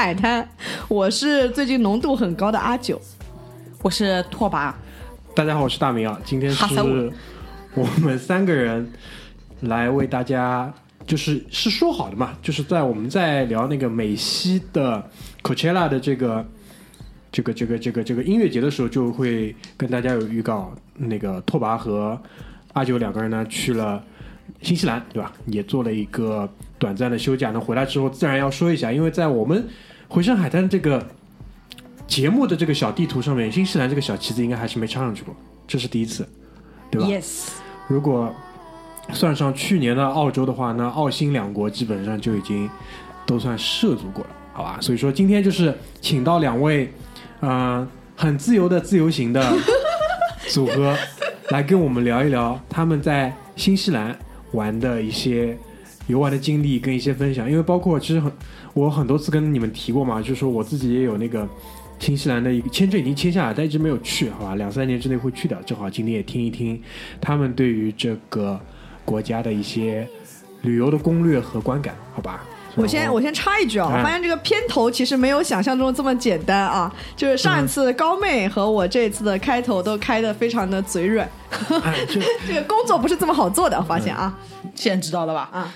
[0.00, 0.48] 海滩，
[0.88, 2.98] 我是最近浓度很高的阿九。
[3.82, 4.72] 我是拓跋，
[5.34, 6.64] 大家好，我是大明啊，今天是
[7.74, 8.90] 我们三个人
[9.60, 10.72] 来为大家，
[11.06, 15.06] 就是是说好的嘛，就是在我们在聊那个美西的
[15.42, 16.46] Coachella 的这个
[17.30, 22.18] 这个这个这个这个音乐节的时候，就会跟大家有预告，那个拓跋和
[22.72, 24.02] 阿九两个人呢去了
[24.62, 25.32] 新西兰，对吧？
[25.46, 26.48] 也做了一个
[26.78, 29.68] 短暂的休假，那回来之后自然要说一下，因为在我们
[30.08, 31.06] 回声海滩这个。
[32.06, 35.32] 节目的这个小地图上面，新西兰这个小旗子应该还是没插上去过，
[35.68, 36.28] 这是第一次，
[36.90, 37.50] 对吧 Yes，
[37.86, 38.34] 如果
[39.12, 42.68] 算上去年的澳洲的话，那澳新两国基本上就已经
[43.24, 44.78] 都算涉足过了，好吧？
[44.80, 46.92] 所以说今天就是请到两位，
[47.42, 49.56] 嗯、很自由的自由行的
[50.48, 50.96] 组合，
[51.50, 54.18] 来跟我们聊一聊他们在新西兰
[54.52, 55.56] 玩的一些
[56.06, 58.32] 游玩的经历跟一些分享，因为包括其实很
[58.74, 61.48] 我很多次跟你们提过嘛，就是说我自己也有那个。
[62.00, 64.54] 新西兰的一个签证已经签下来，但一直没有去，好吧？
[64.54, 65.54] 两三年之内会去的。
[65.66, 66.80] 正好今天也听一听
[67.20, 68.58] 他们对于这个
[69.04, 70.08] 国家的一些
[70.62, 72.42] 旅游的攻略和观感，好吧？
[72.76, 81.28] 我先我先插一句啊，哎我发现这个片头其实没有想象中这么简单啊，就是上一次高妹和我这次的开头都开的非常的嘴软，
[82.46, 84.38] 这个工作不是这么好做的，我发现啊。
[84.74, 85.48] 现在知道了吧？
[85.52, 85.74] 啊。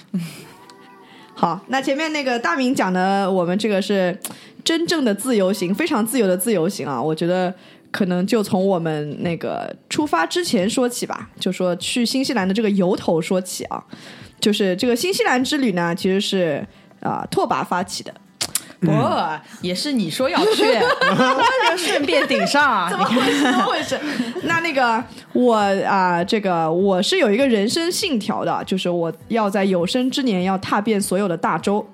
[1.34, 4.16] 好，那前面那个大明讲的，我们这个是
[4.62, 7.02] 真正的自由行，非常自由的自由行啊。
[7.02, 7.52] 我觉得
[7.90, 13.82] 可能就从我们那个出发之前说起吧，就说去新西兰的这个由头说起啊。
[14.40, 16.64] 就是这个新西兰之旅呢，其实是
[17.04, 18.12] 啊、拓跋发起的。
[18.80, 18.92] 不，
[19.62, 20.64] 也是你说要去，
[21.78, 22.88] 顺便顶上啊！
[22.92, 23.42] 怎么回事？
[23.42, 23.98] 怎么回事？
[24.42, 25.54] 那那个我
[25.86, 31.86] 啊、这个我是有一个人生信条的，就是我要在有生之年要踏遍所有的大洲。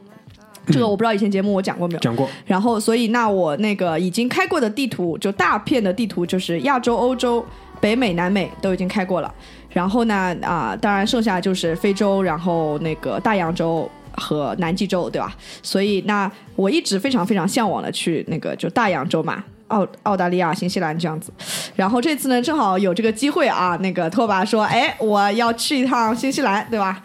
[0.67, 2.01] 这个我不知道以前节目我讲过没有？
[2.01, 7.45] 讲过，然后，所以那我那个已经开过的地图，就大片的地图，就是亚洲、欧洲、
[7.81, 9.33] 北美、南美都已经开过了。
[9.71, 15.37] 然后呢，啊、当然剩下就是非洲，然后那个大洋洲和南极洲，对吧？
[15.63, 19.43] 所以那我一直非常非常向往的去那个就大洋洲嘛。
[19.69, 21.33] 澳澳大利亚、新西兰这样子，
[21.77, 27.01] 然后这次呢，正好有这个机会啊，那个拓跋说，哎，我要去一趟新西兰，对吧？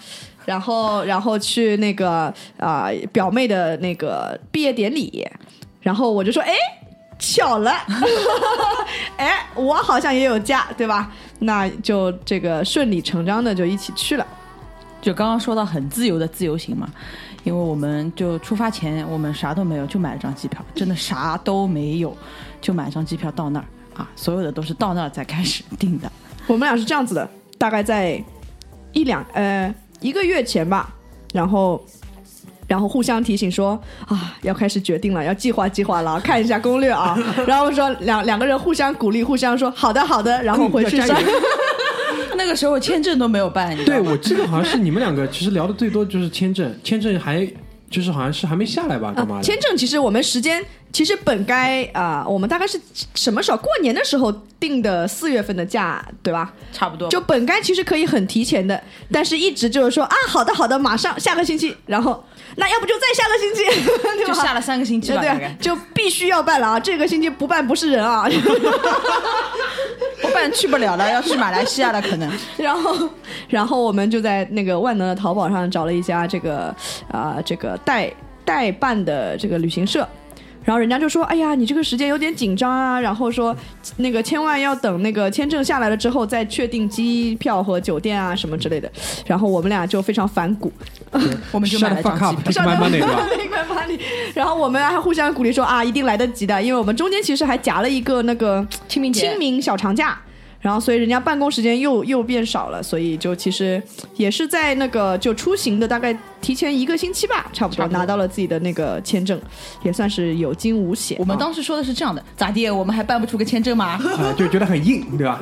[0.45, 5.23] 然后，然后去那个啊、表妹的那个毕业典礼，
[5.81, 6.53] 然后我就说，哎，
[7.19, 7.71] 巧了，
[9.17, 11.11] 哎，我好像也有假，对吧？
[11.41, 14.25] 那就这个顺理成章的就一起去了。
[15.05, 16.89] 就刚刚说到很自由的自由行嘛，
[17.43, 22.17] 因为我们就出发前我们啥都没有，就买了张机票，真的啥都没有，
[22.59, 26.11] 就买张机票到那儿啊，所有的都是到那儿才开始订的。
[26.47, 27.29] 我们俩是这样子的，
[27.59, 28.19] 大概在
[28.93, 30.91] 一两呃一个月前吧，
[31.33, 31.79] 然后
[32.67, 37.15] 然后互相提醒说啊要开始决定了，要计划计划了，看一下攻略啊。
[37.45, 40.99] 然后说两两个人互相鼓励，互相说好的好的，然后回去。
[42.35, 47.47] 那个时候签证都没有办，对我记得好像是你们两个 其实聊的最多就是签证，签证还
[47.89, 49.37] 就是好像是还没下来吧，干嘛？
[49.37, 50.63] 啊签证其实我们时间
[50.95, 52.79] 其实本该啊、我们大概是
[53.15, 53.57] 什么时候？
[53.57, 56.53] 过年的时候定的四月份的假，对吧？
[56.71, 58.81] 差不多就本该其实可以很提前的，
[59.11, 62.23] 但是一直就是说啊，好的好的，马上下个星期，然后
[62.55, 63.65] 那要不就再下个星期，
[64.15, 64.33] 对吧？
[64.33, 66.79] 就下了三个星期吧，对对，就必须要办了啊！
[66.79, 68.25] 这个星期不办不是人啊！
[70.21, 72.31] 不办去不了了，要去马来西亚了可能。
[72.55, 73.09] 然后，
[73.49, 76.73] 然后我们就在那个万能的淘宝上找了一家这个
[77.11, 78.09] 啊、这个代
[78.45, 80.07] 代办的这个旅行社，
[80.65, 83.55] 然后人家就说：“哎呀，你这个时间有点紧张啊。”然后说
[83.97, 88.91] 那个千万要等那个签证下来了之后再确定机票和酒店啊什么之类的。
[89.27, 90.73] 然后我们俩就非常反骨，
[91.53, 92.35] 我们就买了机票。
[92.63, 93.27] my money，吧？
[93.37, 93.99] 那块 money，
[94.33, 100.19] 然后我们还互相鼓励说啊，一定来得及的，因为我们中间其实还夹了一个那个清明节清明小长假。
[100.59, 103.81] 然后，所以人家办公时间又又变少了，所以就其实
[104.15, 109.39] 也是在那个就出行的大概提前一个星期吧，差不多差不多拿到了自己的那个签证，
[109.83, 111.17] 也算是有惊无险。
[111.19, 112.67] 我们啊当时说的是这样的，咋地？
[112.67, 113.99] 我们还办不出个签证吗？
[114.17, 115.39] 啊，就觉得很硬，对吧？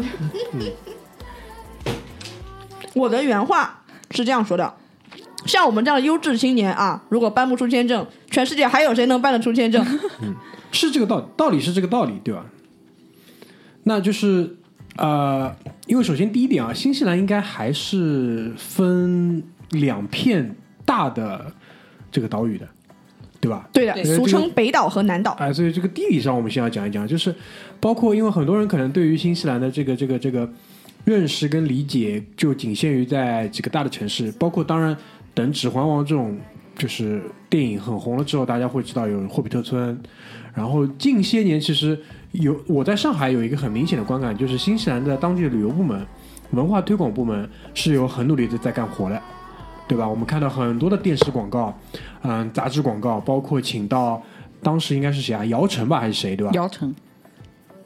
[2.93, 4.73] 我的原话是这样说的：
[5.45, 9.85] 像我们这样的优质青年啊，如果办不出签证，全世界还有谁能办得出签证？
[10.71, 12.45] 是这个道理，道理是这个道理，对吧？
[13.85, 14.57] 那就是
[14.97, 15.55] 呃，
[15.87, 20.55] 因为首先第一点啊，新西兰应该还是分两片
[20.85, 21.51] 大的
[22.11, 22.67] 这个岛屿的，
[23.39, 23.67] 对吧？
[23.73, 25.31] 对的，俗称北岛和南岛。
[25.33, 27.33] 哎，所以这个地理上我们先要讲一讲，就是
[27.79, 30.47] 包括因为很多人可能对于新西兰的这个这个这个
[31.05, 34.95] 认识跟理解就仅限于在几个大的城市，包括当然
[35.33, 36.37] 等《指环王》这种
[36.77, 39.99] 就是电影很红了之后，大家会知道有霍比特村，
[40.53, 41.99] 然后近些年其实
[42.33, 46.05] 有我在上海有一个很明显的观感，就是新西兰的当地的旅游部门、
[46.51, 49.19] 文化推广部门是有很努力的在干活的。
[49.85, 50.07] 对吧？
[50.07, 51.77] 我们看到很多的电视广告，
[52.21, 54.19] 嗯，杂志广告，包括请到
[54.61, 55.43] 当时应该是谁啊？
[55.45, 56.37] 姚晨吧，还是谁？
[56.37, 56.51] 对吧？
[56.53, 56.95] 姚晨，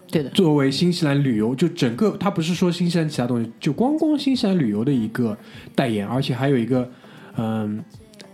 [0.09, 5.35] 对的，作为新西兰旅游，就整个他不是说新西兰其他东西，就光光新西兰旅游的一个
[5.73, 6.87] 代言，而且还有一个
[7.35, 7.83] 嗯，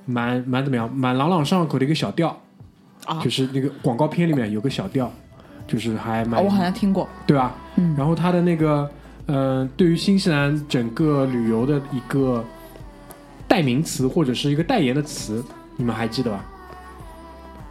[0.05, 2.37] 蛮蛮怎么样，蛮朗朗上口的一个小调，
[3.05, 5.11] 啊就是那个广告片里面有个小调，
[5.67, 7.07] 就是还蛮、哦我好像听过。
[7.25, 7.55] 对吧？
[7.75, 8.89] 嗯然后他的那个
[9.27, 12.43] 嗯、对于新西兰整个旅游的一个
[13.47, 15.43] 代名词或者是一个代言的词，
[15.77, 16.45] 你们还记得吧？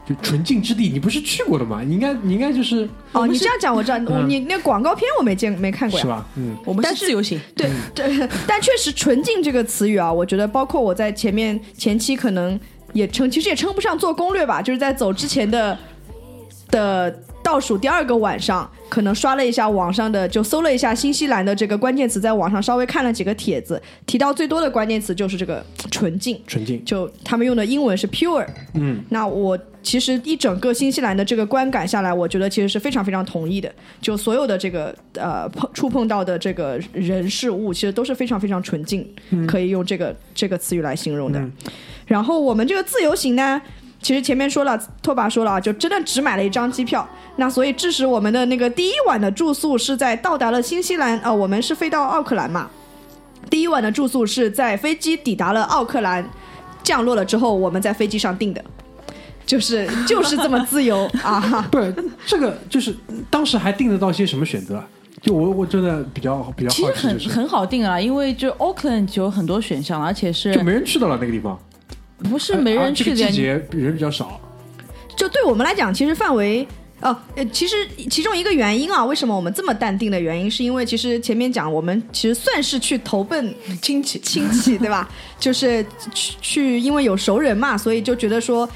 [0.05, 1.83] 就纯净之地，你不是去过的吗？
[1.87, 6.03] 你应该，你应该就是哦，你这样讲我知道，我嗯你那广告片我没见没看过呀。
[6.03, 6.27] 是吧？
[6.37, 12.59] 嗯，我们是是自由行，对对， 但确实“纯净”这个词语啊，我觉得包括我在前面前期可能
[12.94, 15.79] 也称，其实也称不上做攻略吧，就是在走之前的
[16.71, 26.41] 的倒数第二个晚上，可能刷了一下网上的，就搜了一下新西兰的这个关键词，在网上稍微看了几个帖子，提到最多的关键词就是这个“纯净”。
[26.47, 33.71] 纯净，就他们用的英文是 pure，嗯，那我其实一整个新西兰的这个观感下来，我觉得其实是非常非常同意的。
[34.00, 39.06] 就所有的这个呃碰触碰到的这个人事物，其实都是非常非常纯净，
[39.49, 41.39] 可以用这个这个词语来形容的。
[41.41, 41.53] 嗯
[42.05, 43.62] 然后我们这个自由行呢，
[44.02, 47.08] 其实前面说了，拓跋说了啊，就真的只买了一张机票。
[47.37, 52.69] 那所以致使我们的那个第一晚的住宿是在到达了新西兰，呃，我们是飞到奥克兰嘛。
[53.49, 56.28] 第一晚的住宿是在飞机抵达了奥克兰，
[56.82, 58.62] 降落了之后，我们在飞机上订的，
[59.46, 61.66] 就是 就是这么自由 啊！
[61.70, 61.78] 不，
[62.26, 62.94] 这个就是
[63.31, 64.87] 当时还定得到些什么选择啊？
[65.20, 71.58] 就我我真的比较比较其实好奇，就是很很好定啊，因为就 Auckland 就有很多选项，而且是就没人去的了那个地方，
[72.24, 73.36] 不是没啊人去的这个季？
[73.36, 74.41] 节人比较少，
[75.17, 76.67] 就对我们来讲，其实范围。
[77.00, 77.74] 哦，呃，其实
[78.08, 83.52] 其中一个原因啊，为什么我们这么淡定的原因，是因为其实前面讲，我们其实算是去投奔
[83.82, 85.10] 亲戚亲戚，对吧？
[85.36, 88.69] 就是去去，因为有熟人嘛，所以就觉得说，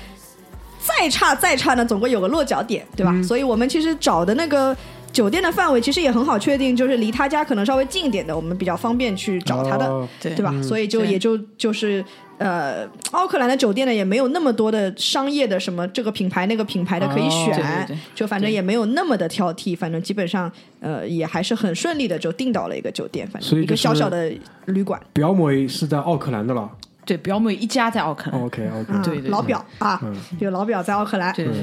[0.80, 3.12] 再差再差呢，总归有个落脚点，对吧？
[3.14, 4.76] 嗯所以我们其实找的那个
[5.12, 10.52] 酒店的范围，其实也很好确定，就是离他家可能稍微近一点的，我们比较方便去找他的，哦对对吧？
[10.64, 12.04] 所以就也就就是。
[12.38, 17.98] 呃，奥克兰的酒店呢也没有那么多的商业的什么这个品牌那个品牌的可以选，哦对对对。
[18.14, 20.50] 就反正也没有那么的挑剔，反正基本上
[20.80, 24.30] 呃也还是很顺利的就订到了一个酒店，反正一个小小的
[24.66, 25.00] 旅馆。
[25.12, 26.70] 表妹是在奥克兰的了。
[27.06, 29.30] 对表妹一家在奥克兰，OK OK，啊对对对。
[29.30, 30.14] 老表啊，嗯。
[30.40, 31.32] 有老表在奥克兰。
[31.34, 31.54] 对对。
[31.54, 31.62] 对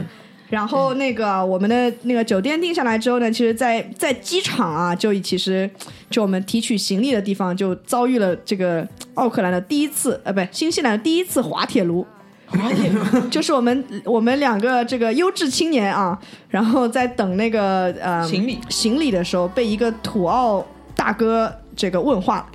[0.54, 5.68] 然后那个我们的那个酒店定下来之后呢，其实在，在机场啊，就其实
[6.12, 12.06] 就我们提取行李的地方，就遭遇了这个奥克兰的第一次，呃，不，新西兰的第一次滑铁卢。
[12.46, 16.16] 滑铁卢就是我们我们两个这个优质青年啊，
[16.50, 20.64] 然后在等那个呃行李行李的时候，被一个土澳
[20.96, 22.46] 大哥这个问话了。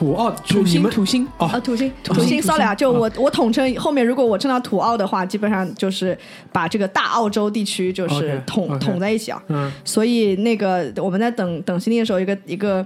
[0.00, 6.16] 土澳土星土星哦啊，土星，土土星星，sorry 啊，就我我统称后面，如果我称到土澳的话，基本上就是
[6.50, 9.42] 把这个大澳洲地区就是统统在一起啊。
[9.48, 12.84] 嗯所以那个我们在等等新地的时候，一个一个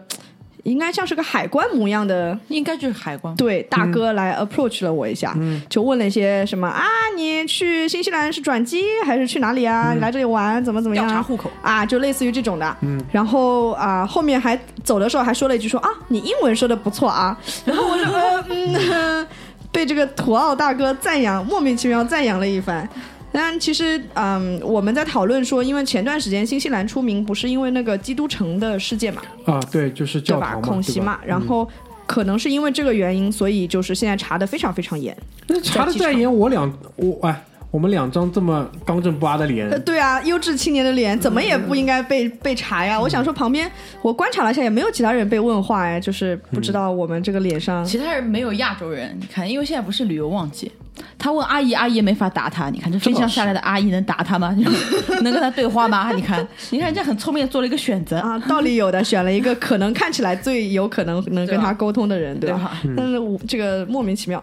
[0.65, 3.35] 应该像是个海关模样的应该就是海关。
[3.37, 5.35] 对大哥来 approach 了我一下，
[5.71, 6.85] 就问了一些什么啊，
[7.17, 9.93] 你去新西兰是转机还是去哪里啊？
[9.95, 11.07] 你来这里玩怎么怎么样？
[11.07, 12.77] 调查户口啊，就类似于这种的。
[12.81, 17.39] 嗯，然后啊，后面还走的时候还说了一句说啊，你英文说的不错啊。
[17.65, 19.27] 然后我说呃嗯，
[19.71, 22.89] 被这个土澳大哥赞扬，莫名其妙赞扬了一番。
[23.35, 30.21] 当然，其实嗯，我们在讨论说，因为前段时间新西兰出名不是因为那个基督城的事件嘛，啊，对，就是？
[30.21, 31.69] 教堂嘛，恐袭嘛，然嗯后
[32.07, 35.17] 可能是因为这个原因，所以就是现在查的非常非常严。
[35.49, 43.01] 那查的再严，我两我哎，我们两张这么刚正不阿的脸呃，，对啊，优质青年的脸怎么也不应该被被查呀？
[43.01, 43.69] 我想说，旁边
[44.01, 47.85] 我观察了一下，也没有其他人被问话哎，就是不知道我们这个脸上。
[47.85, 50.71] 其他人没有亚洲人，你看，因为现在不是旅游旺季，
[51.19, 52.71] 他问阿姨，阿姨也没法答他。
[52.71, 54.55] 你看这飞机上下来的阿姨能答他吗？
[55.23, 56.13] 能跟他对话吗？
[56.13, 58.19] 你看， 你看人家很聪明，做了一个选择。
[58.19, 62.79] 啊，道理有的，选了一个可能看起来最有可能能跟他沟通的人，对吧？
[62.83, 64.43] 对吧但是我这个莫名其妙。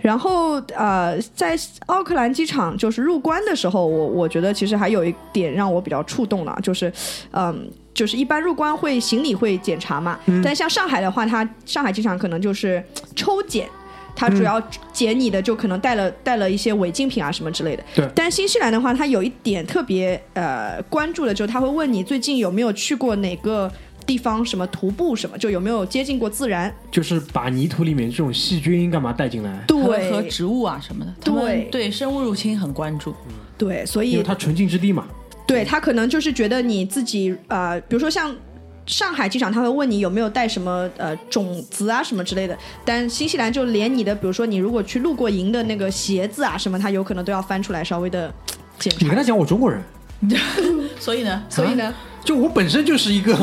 [0.00, 1.56] 然后呃，在
[1.86, 6.92] 奥克兰机场就是入关的时候，我我觉得其实还有一点让我比较触动了，就是
[7.32, 7.70] 嗯。
[7.94, 12.82] 就是一般入关会行李会检查嘛，但像上海的话，它上海机场可能就是
[13.14, 13.68] 抽检，
[14.22, 14.62] 它主要
[14.92, 17.82] 检你的就可能带了带了一些违禁品啊什么之类的。
[17.92, 23.68] 对但新西兰的话，它有一点特别呃关注的，就是他会问你最近有没有去过哪个
[24.06, 26.72] 地方，什么徒步什么，就有没有接近过自然。
[26.92, 29.64] 就是把泥土里面这种细菌干嘛带进来？
[29.66, 33.12] 对和植物啊什么的，对对生物入侵很关注。
[33.58, 35.06] 对，所以因为它纯净之地嘛。
[35.44, 38.32] 对他可能就是觉得你自己呃，比如说像。
[38.86, 48.32] 上海机场他会问你有没有带什么呃种子啊什么之类的，但新西兰就连你的，比如说你如果去露过营的那个鞋子啊什么，他有可能都要翻出来稍微的
[48.78, 48.98] 检查。
[49.00, 49.82] 你跟他讲我中国人，
[50.98, 53.32] 所以呢，所以呢，就我本身就是一个。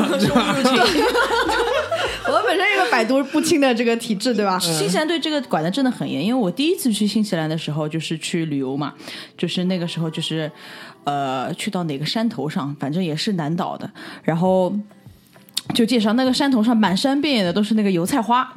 [2.31, 4.59] 我本身一个百毒不侵的这个体质，对吧？
[4.61, 8.93] 新西兰对这个管的真的很严，因为我第一次去新西兰的时候，就是去旅游嘛，
[9.35, 10.51] 就是那个时候就是，
[11.05, 13.89] 呃，去到哪个山头上，反正也是南岛的，
[14.21, 14.71] 然后
[15.73, 18.47] 就介绍那个山头上满山遍野的都是那个油菜花，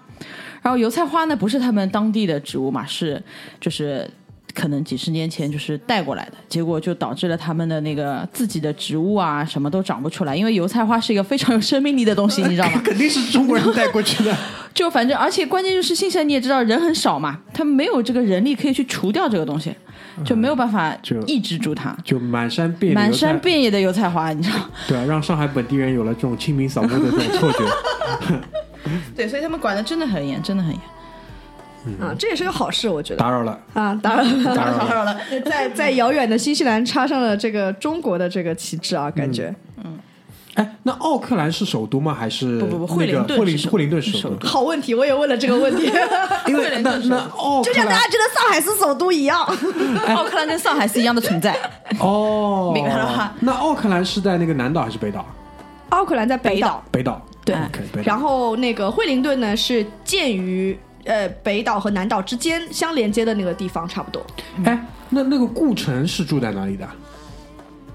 [0.63, 3.23] 然后油菜花呢不是他们当地的植物嘛，是
[3.61, 4.09] 就是。
[4.55, 12.79] 可能几十年前就是带过来的，结果就导致了他们的那个自己的植物啊什么都长不出来，因为油菜花是一个非常有生命力的东西，你知道吗？
[12.85, 14.37] 肯定是中国人带过去的。
[14.75, 19.75] 就反正，而且关键就是新西兰你也知道人很少嘛，他们没有这个人力可以去除掉这个东西，
[20.25, 21.97] 就没有办法就抑制住它。
[22.05, 24.57] 就满山遍野满山遍野的油菜花，你知道？
[24.89, 28.39] 对啊，让上海本地人有了这种清明扫墓的这种错觉。
[29.17, 30.81] 对，所以他们管的真的很严，真的很严。
[32.01, 35.21] 啊，这也是个好事，我觉得打扰了，啊，打扰了， 打扰了。
[35.45, 39.53] 在在遥远的新西兰插上了这个中国的这个旗帜啊，感觉、
[40.55, 42.13] 哎，那奥克兰是首都吗？
[42.13, 44.47] 还是不不不惠灵顿是首惠灵惠灵顿是是首首都？
[44.47, 45.91] 好问题，我也问了这个问题，
[46.47, 49.41] 因为那那奥克兰就像大家觉得上海是首都一样。
[50.15, 51.57] 奥克兰跟上海是一样的存在。
[51.99, 55.25] 哦，明白了吧那奥克兰是在那个南岛还是北岛？
[55.89, 57.21] 奥克兰在北岛，北岛。
[57.45, 58.07] 对 OK，北岛。
[58.07, 64.23] 然后那个惠灵顿呢是建于呃北岛和南岛之间相连接的那个地方，差不多。
[64.65, 66.89] 哎，那那个顾城是住在哪里的？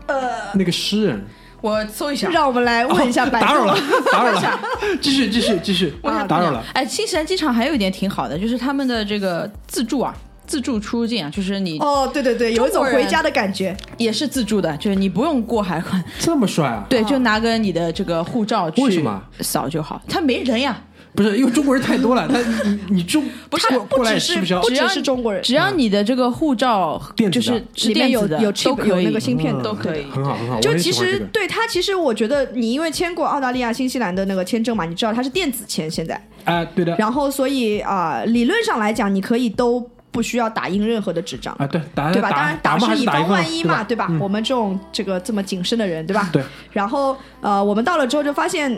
[0.07, 0.17] 呃，
[0.55, 1.23] 那个诗人。
[1.61, 3.45] 我搜一下，让我们来问一下百度。
[3.45, 3.77] 打扰了，
[4.11, 4.59] 打扰了，
[5.01, 5.93] 继续继续继续，
[6.27, 6.63] 打扰了。
[6.73, 10.13] 哎，新西兰机场还有一点挺好的，就是他们的这个自助啊，
[10.45, 13.75] 自助出入境啊，就是你哦，对对对，有一种回家的感觉。
[13.97, 16.85] 也是自助的，就是你不用过海关，这么帅啊？
[16.87, 20.77] 对，就拿个你的这个护照去为什么扫就好，他没人呀。
[21.17, 28.53] 不是，因为中国人太多了， 他你你中不是过过来只是吃不消不只是中国人，只要你的这个护照电子的就是是里面有有
[28.85, 30.03] 有那个芯片的都可以。
[30.11, 30.59] 很好很好。
[30.61, 39.79] 就其实对他，其实我觉得你因为签过澳大利亚、新西兰的那个签证嘛，你知道它是电子签现在，哎，对的然后所以啊、理论上来讲，你可以都
[40.11, 41.51] 不需要打印任何的纸张。
[41.57, 42.29] 啊，对打对吧？
[42.29, 44.05] 当然打是以防万一嘛，对吧？
[44.07, 44.23] 对吧？
[44.23, 46.29] 我们这种这个这么谨慎的人，对吧？
[46.31, 46.43] 对。
[46.71, 48.71] 然后呃，我们到了之后就发现，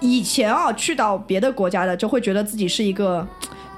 [0.00, 3.26] 以前啊去到别的国家的，就会觉得自己是一个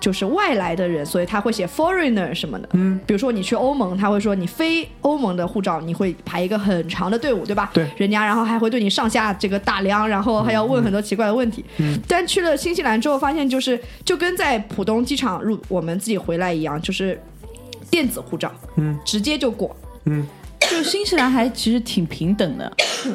[0.00, 2.68] 就是外来的人，所以他会写 foreigner 什么的。
[2.72, 2.98] 嗯。
[3.06, 7.70] 比如说你去欧盟，他会说你非欧盟的护照，你会排一个很长的队伍，对吧？
[7.72, 11.64] 对人家然后还会对你上下这个打量，然后还要问很多奇怪的问题。
[11.78, 11.98] 嗯。
[12.08, 17.20] 但去了新西兰之后，发现就是就跟在浦东机场入我们自己回来一样，就是
[17.90, 19.74] 电子护照，嗯，直接就过。
[20.60, 22.72] 就新西兰还其实挺平等的，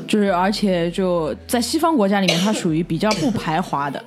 [0.07, 4.03] 就是而且就在西方国家里面，它属于比较不排华的。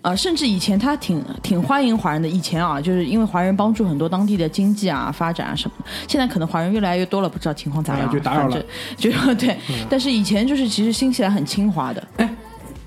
[0.00, 2.28] 呃，甚至以前它挺挺欢迎华人的。
[2.28, 5.84] 以前啊，就是因为华人帮助很多当地的经济啊、发展啊什么的。
[6.06, 8.64] 现在可能华人越来越多了，不知道情况咋样、啊就打扰了
[8.96, 9.56] 就 对，
[9.90, 12.08] 但是以前就是其实新西兰很亲华的。
[12.16, 12.34] 哎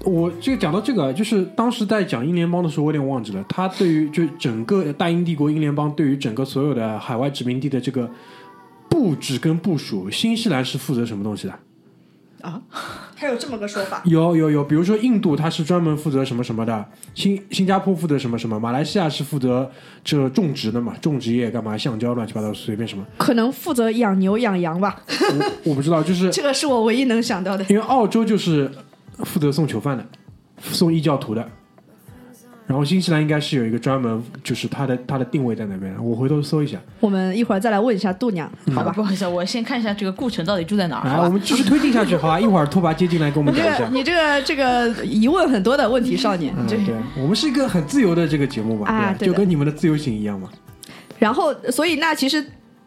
[0.03, 3.45] 我这个讲到这个，就是当时在讲英联邦的时候，我有点忘记了。
[3.47, 8.09] 他对于就整个大英帝国英联邦对于整个所有的海外殖民地的这个
[8.91, 11.53] 布置跟部署，新西兰是负责什么东西的？
[12.41, 12.61] 啊
[13.15, 14.01] 还有这么个说法。
[14.03, 19.71] 有有有，比如说印度它是专门负责什么什么的，新新加坡负责什么什么，马来西亚是负责
[20.03, 27.63] 这种植的嘛，种植业干嘛，橡胶乱七八糟随便什么，可能负责养牛养羊吧，我我不知道，就是 这个是我唯一能想到的。
[27.69, 28.69] 因为澳洲就是
[29.19, 30.05] 负责送囚犯的，
[30.59, 31.47] 送异教徒的。
[32.71, 36.79] 然后新西兰应该是有一个专门，就是它的它的定位在那边，我回头搜一下。
[37.01, 38.93] 我们一会儿再来问一下度娘，好吧？
[38.93, 41.05] 不好意思，我先看一下这个顾城到底住在哪儿。
[41.05, 42.39] 来，好我们继续推进下去，好吧？
[42.39, 43.83] 一会儿拓跋接进来跟我们你这讲一下。
[43.89, 46.77] 个你这个这个疑问很多的问题少年，嗯，对。
[46.85, 50.47] 对，我们是一个很自由的这个节目嘛，啊对就跟你们的自由行一样嘛。
[51.19, 52.41] 然后，所以那其实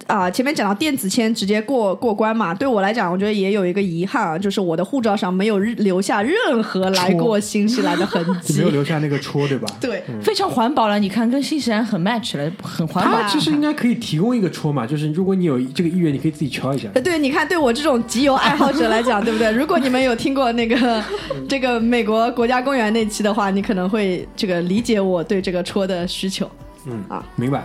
[0.07, 8.71] 啊、前面讲到电子签直接过过关嘛，对我来讲，我觉得也有一个遗憾啊，就是我的护照上没有留下任何来过新西兰的痕迹 没有。
[8.71, 9.67] 留下那个戳，对吧？
[9.81, 13.29] 对，非常环保了，你看跟新西兰很 match 了，很环保它。
[13.29, 16.89] 其实应该可以提供一个戳嘛，就是如果你有这个意愿，你可以自己敲一下。
[16.95, 19.51] 呃对，你看，对我这种集邮爱好者来讲， 对不对？
[19.53, 21.03] 如果你们有听过那个
[21.49, 26.51] 这个美国国家公园那期的话，你可能会这个理解我对这个戳的需求。
[26.87, 27.65] 嗯啊，明白。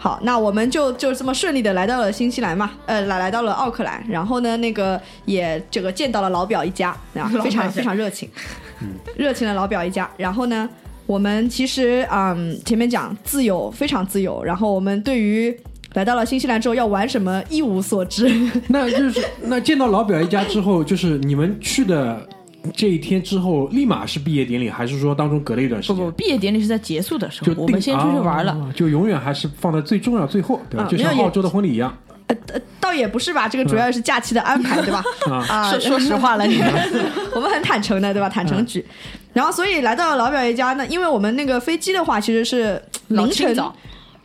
[0.00, 8.28] 好，那我们就就这么顺利的来到了新西兰嘛，呃，来来到了奥克兰，然后呢，那个也这个见到了老表一家，啊，老表一家非常非常热情，
[9.18, 10.08] 热情的老表一家。
[10.16, 10.68] 然后呢，
[11.04, 15.54] 我们其实嗯，前面讲自由非常自由，然后我们对于
[15.94, 18.28] 来到了新西兰之后要玩什么一无所知。
[18.68, 22.24] 那就是那见到老表一家之后，就是你们去的
[22.74, 25.96] 这一天之后，立马是毕业典礼，还是说当中隔了一段时间？
[25.96, 28.52] 不不，毕业典礼是在结束的时就候，我们先出去玩了。
[28.52, 30.86] 啊就永远还是放在最重要最后，对吧？
[30.88, 31.96] 就像澳洲的婚礼一样
[32.26, 32.36] 呃
[32.78, 35.02] 倒也不是吧，这个主要是假期的安排，对吧？
[35.30, 35.44] 啊。
[35.48, 36.60] 啊，说说实话了， 你
[37.34, 38.28] 我们很坦诚的，对吧？
[38.28, 38.84] 坦诚举。
[39.32, 43.56] 然后，所以来到了老表爷家呢，因为我们那个飞机的话，其实是凌晨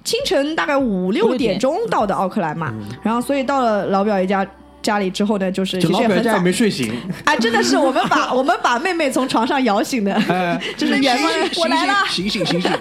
[0.03, 4.45] 清晨大概五六点钟到的奥克兰嘛，然后所以到了老表爷家
[4.83, 6.93] 家里之后呢，就是就其实也很早老表家也没睡醒，
[7.25, 12.71] 啊，真的是我们把 我们把妹妹从床上摇醒的，哎， 就是远方人我来了，醒醒醒醒！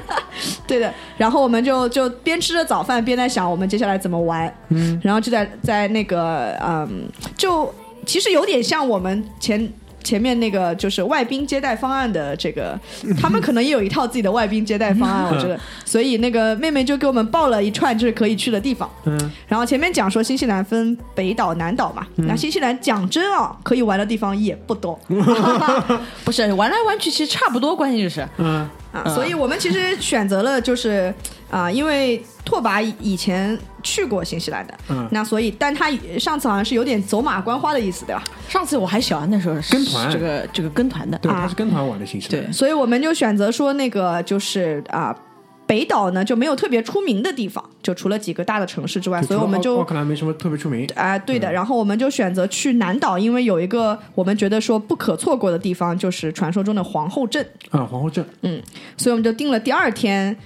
[0.67, 0.93] 对的。
[1.17, 7.73] 然后我们就就边吃着早饭边在想我们接下来怎么玩，嗯，然后就在在那个嗯，就
[8.05, 9.73] 其实有点像我们前。
[10.03, 12.79] 前面那个就是外宾接待方案的这个，
[13.21, 18.89] 他们可能也有一套自己的外宾接待方案，我觉得，所以那个妹妹就给我们报了一串就是可以去的地方。
[19.05, 24.99] 嗯，然后前面讲说新西兰分北岛、南岛嘛，那新西兰讲真啊，可以玩的地方也不多，
[26.25, 28.27] 不是玩来玩去，其实差不多，关键就是。
[28.39, 31.13] 嗯，啊，所以我们其实选择了就是
[31.51, 38.23] 啊、因为拓跋以前去过新西兰的，嗯那所以但他上次好像是有点走马观花的意思，对吧？
[38.49, 41.19] 上次我还小啊，那时候是跟团这个这个跟团的。
[41.19, 42.53] 对，啊他是跟团玩的新西兰对。
[42.53, 45.17] 所以我们就选择说那个就是啊。
[45.65, 50.87] 北岛呢就没有特别出名的地方，就除了几个大的城市之外，所以我们就奥克兰没什么特别出名。
[50.95, 58.61] 啊、对的，然后我们就选择去南岛，因为有一个我们觉得说不可错过的地方，就是传说中的皇后镇，啊，皇后镇，嗯
[58.99, 60.37] 所以我们就定了第二天，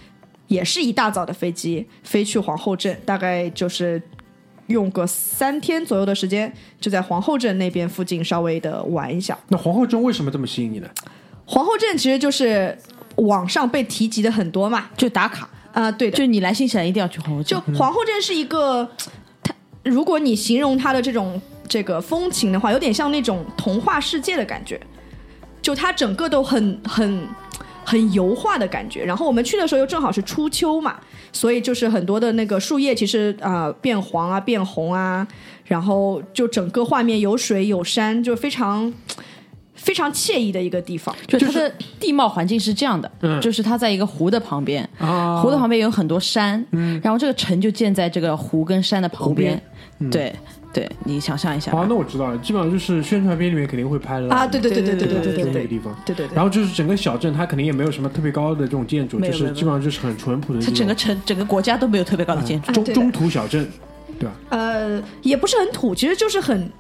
[0.49, 4.01] 也是一大早的飞机飞去皇后镇，大概就是
[4.69, 9.39] 用个三天左右的时间，就在皇后镇那边附近稍微的玩一下。
[9.49, 10.89] 那皇后镇为什么这么吸引你呢？
[11.45, 12.77] 皇后镇其实就是
[13.17, 17.79] 网上被提及的很多嘛，就打卡，啊、对的，就你来新西兰一定要去皇后镇就。
[17.79, 18.89] 皇后镇是一个，
[19.43, 19.55] 它
[19.85, 24.81] 如果你形容它的这种这个风情的话，有点像那种童话世界的感觉，
[25.63, 27.29] 就它整个都很很
[27.87, 29.05] 很油画的感觉。
[29.05, 30.97] 然后我们去的时候又正好是初秋嘛，
[31.33, 35.27] 所以就是很多的那个树叶其实啊、呃变黄啊变红啊，
[35.65, 38.93] 然后就整个画面有水有山，就非常
[39.75, 41.15] 非常惬意的一个地方。
[41.29, 46.65] 就它的地貌环境是这样的，嗯就是它在一个湖的旁边，啊，湖的旁边有很多山，
[47.03, 49.63] 然后这个城就建在这个湖跟山的旁边，
[50.11, 50.35] 对
[50.77, 55.97] 对，你想象一下吧，好，那我知道了，基本上就是宣传片里面肯定会拍的啊，对对对对对对对就对对那个地方。
[56.05, 56.35] 对对对。
[56.35, 63.67] 然后就是整个小镇，它肯定也没有什么特别高的这种建筑，就是基本上就是很淳朴的它整个城整个国家都没有特别高的建筑，中中土小镇，
[64.19, 64.35] 对吧？
[64.51, 66.71] 呃，也不是很土，其实就是很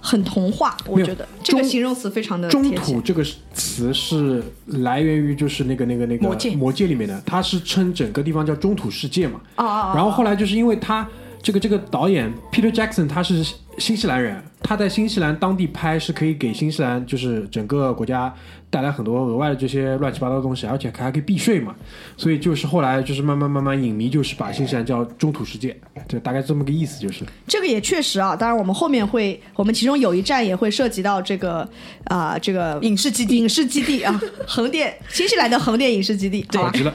[0.00, 0.76] 很童话。
[0.86, 2.70] 我觉得这个形容词非常的中。
[2.74, 9.40] 土这个词是来源于就是那个那个那个魔戒魔戒里面的，它是称整个地方叫中土世界嘛。
[9.56, 11.08] 哦哦哦然后后来就是因为他
[11.44, 13.44] 这个这个导演 Peter Jackson 他是
[13.76, 18.34] 新西兰人，他在新西兰当地拍是可以给新西兰就是整个国家
[18.70, 21.74] 带来很多额外的这些乱七八糟的东西，而且还可以避税嘛。
[22.16, 25.76] 所以就是后来就是慢慢慢慢影迷就是把新西兰叫中土世界，
[26.08, 27.26] 就大概这么个意思就是。
[27.46, 31.68] 这个也确实啊，当然我们后面会，我们其中有一站也会涉及到这个
[32.04, 36.42] 啊、这个影视基地影视基地啊，横店新西兰的横店影视基地。
[36.54, 36.94] 好吧好极了，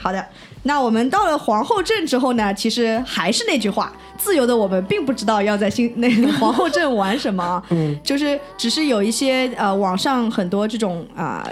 [0.00, 0.26] 好的，
[0.62, 11.46] 那我们到了皇后镇之后呢，其实还是那句话，自由的我们并不知道要在新 那个皇后镇玩什么啊，嗯，就是只是有一些呃网上很多这种啊。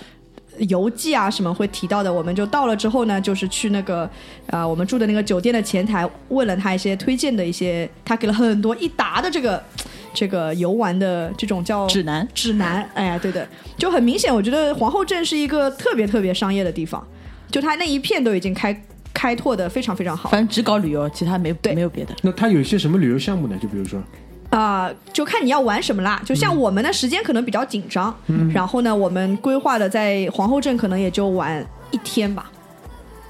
[0.66, 4.10] 游记啊什么会提到的，我们就到了之后呢，就是去那个
[4.48, 9.62] 呃我们住的那个酒店的前台问了他一些推荐的一些，他给了很多一沓的这个
[10.12, 12.26] 这个游玩的这种叫指南。
[12.34, 17.06] 指南，哎呀，对的，就很明显，我觉得皇后镇是一个特别特别商业的地方，
[17.52, 18.74] 就它那一片都已经开
[19.18, 20.30] 开拓的非常非常好。
[20.30, 21.74] 反正只搞旅游，其他没对。
[21.74, 22.14] 没有别的。
[22.22, 23.58] 那它有一些什么旅游项目呢？
[23.60, 24.00] 就比如说，
[24.50, 26.22] 啊、就看你要玩什么啦。
[26.24, 28.14] 就像我们的时间可能比较紧张，
[28.54, 32.48] 然后呢，我们规划的在皇后镇可能也就玩一天吧，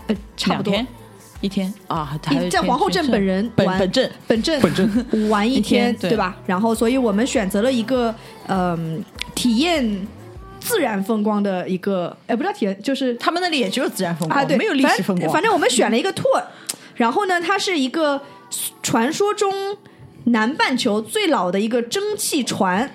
[0.09, 0.75] 呃，差不多。
[0.75, 0.87] 天？
[1.41, 1.73] 一天？
[1.87, 2.21] 啊，
[2.51, 4.11] 在皇后镇本人玩本本镇。
[4.27, 5.07] 本镇本镇。
[5.31, 6.11] 玩一一天对。
[6.11, 6.37] 对吧？
[6.45, 8.15] 然后，所以我们选择了一个
[8.49, 9.03] 嗯、
[9.35, 10.07] 体验
[10.69, 15.33] 自然风光的一个，哎，不叫体验，就是他们那里也只有自然风光，啊，对，没有历史风光。
[15.33, 15.33] 反正。
[15.33, 16.43] 反正我们选了一个 tour，
[16.97, 18.21] 然后呢，它是一个
[18.83, 19.77] 传说中
[20.25, 22.91] 南半球最老的一个蒸汽船。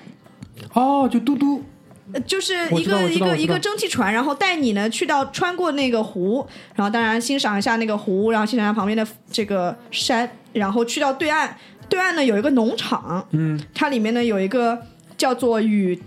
[0.72, 1.64] 哦，就嘟嘟，
[2.12, 11.50] 呃就是一个一个一个蒸汽船，然后带你呢去到穿过那个湖，然后当然欣赏一下那个湖，然后欣赏一下旁边的这个山，然后去到对岸，
[11.88, 14.80] 对岸呢有一个农场，嗯，它里面呢有一个
[15.16, 16.04] 叫做与动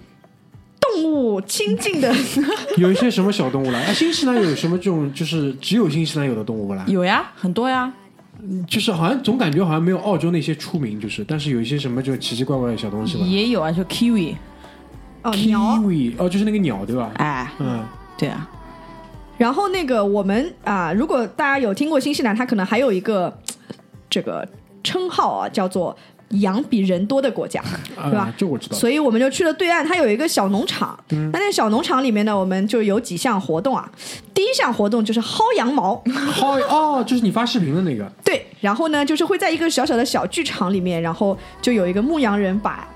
[1.04, 2.14] 物亲近的，
[2.78, 3.80] 有一些什么小动物啦？
[3.80, 6.84] 啊，新西兰有什么这种就是只有新西兰有的动物不啦？
[6.88, 7.92] 有呀，很多呀，
[8.68, 13.26] 就是好像总感觉好像没有澳洲那些出名，就是但是有一些什么就奇奇怪怪的小东西吧。
[13.26, 14.36] 也有啊，就 kiwi，
[15.24, 17.12] 哦鸟，kiwi 哦，就是那个鸟对吧？
[17.16, 17.84] 哎，嗯，
[18.18, 18.50] 对啊，
[19.38, 23.36] 然后那个我们啊、如果大家有听过新西兰，它可能还有一个
[24.10, 24.48] 这个
[24.84, 25.96] 称号啊，叫做
[26.30, 27.62] 羊比人多的国家，
[27.96, 28.34] 对吧啊，？
[28.38, 28.76] 这我知道。
[28.76, 30.98] 所以我们就去了对岸，它有一个小农场。
[31.10, 33.90] 嗯那那小农场里面呢，我们就有几项活动啊。
[34.34, 42.88] 第一项活动就是薅羊毛，薅哦，就是你发视频的那个，对，然后呢，就是会在一个小小的小剧场里面，然后就有一个牧羊人把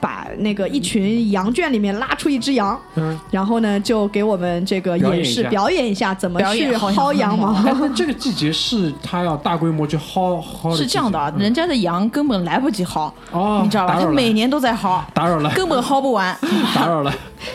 [0.00, 5.80] 把那个一群羊圈里面拉出一只羊，嗯，然后呢就给我们这个演示表演一下。
[5.80, 13.98] 演一下怎么去薅薅羊羊毛 这个季节是他要大规模去薅薅是这样的啊，人家的羊根本来不及薅，哦，你知道吧？
[14.00, 16.36] 他每年都在薅，打扰了，根本薅不完。
[16.74, 17.12] 打扰了，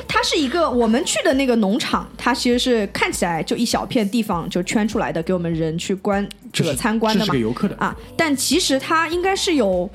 [0.08, 7.42] 它是一个我们去的那个农场，它其实是看起来就一小片地方就圈出来的，给我们人去观这个参观的嘛这是给。
[7.42, 7.76] 游客的。
[7.78, 9.90] 啊，但其实它应该是有，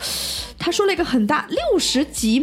[0.59, 2.39] 他说了一个很大六十几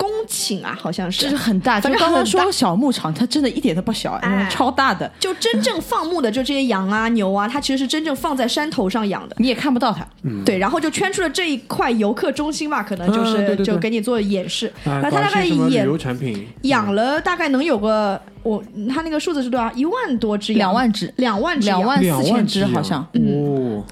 [0.00, 4.48] 公顷啊，好像是，就是很大，就反正刚刚说小牧场，它真的一点都不小，哎。
[4.50, 9.36] 超大的，就真正放牧的，就这些羊啊、牛啊，它其实是真正放在山头上养的。
[9.38, 10.06] 你也看不到它。
[10.46, 14.72] 对，然后就圈出了这一块游客中心吧，可能就是、嗯对对对就给你做演示。
[14.84, 16.48] 啊，那他大概搞一些什么旅演游产品？
[16.62, 19.70] 养了大概能有个我，他那个数字是多少？
[19.72, 23.06] 一万多只羊，两万只，两万只两万四千只，好像。
[23.12, 23.84] 哦，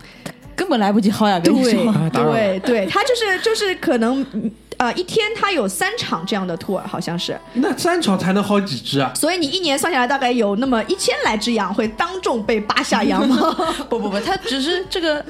[0.57, 1.39] 根本来不及薅呀！
[1.39, 1.73] 跟你对
[2.11, 9.13] 对对， 他就是就是可能嗯呃一天他有三场这样的 tour，好像是，那三场才能好几只啊？
[9.15, 13.53] 所以你一年算下来大概有那么一千来只羊会当众被扒下羊毛。
[13.89, 15.25] 不不不，它只是这个。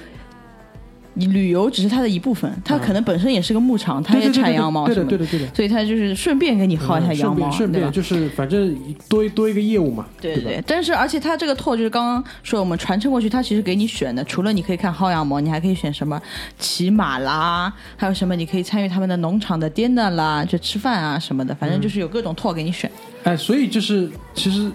[1.26, 5.54] 旅游只是它的一部分，它可能本身也是个牧场，它也产羊毛对对的对的。
[5.54, 7.92] 所以它就是顺便给你薅一下嗯羊毛，顺便顺便？
[7.92, 8.76] 就是反正
[9.08, 16.20] 多多一个业务嘛，对对对对，但是而且它这个 tour 就是刚刚说我们传承过去，它其实给你选的，除了你可以看薅羊毛，你还可以选什么
[16.58, 22.90] 骑马啦，还有什么你可以参与他们的农场的 dinner 啦，就吃饭啊什么的，反正就是有各种 tour 给你选。
[23.24, 24.70] 哎，所以就是其实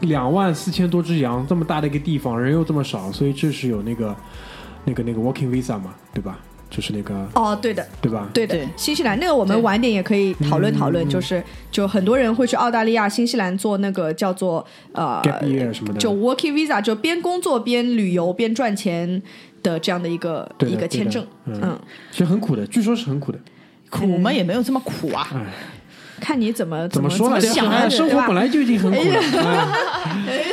[0.00, 4.14] 两万四千多只羊这么大的一个地方，人又这么少，所以这是有那个
[4.86, 6.38] 那个那个 working visa 嘛，对吧？
[6.68, 8.28] 就是那个哦，对的，对吧？
[8.34, 19.22] 对的对，新西兰那个我们晚点也可以讨论讨论，嗯就是就很多人会去澳大利亚、新西兰做那个叫做呃 gap year 什么的，就 working visa，就边工作边旅游边赚钱
[19.62, 21.24] 的这样的一个的一个签证。
[21.44, 21.78] 嗯嗯，
[22.10, 23.38] 其实很苦的，据说是很苦的。
[23.88, 25.46] 苦嘛也没有这么苦啊，哎，
[26.20, 27.40] 看你怎么么怎么说呢？
[27.40, 29.20] 怎么想的，哎生活本来来就已经很苦了。
[29.20, 30.45] 哎哎，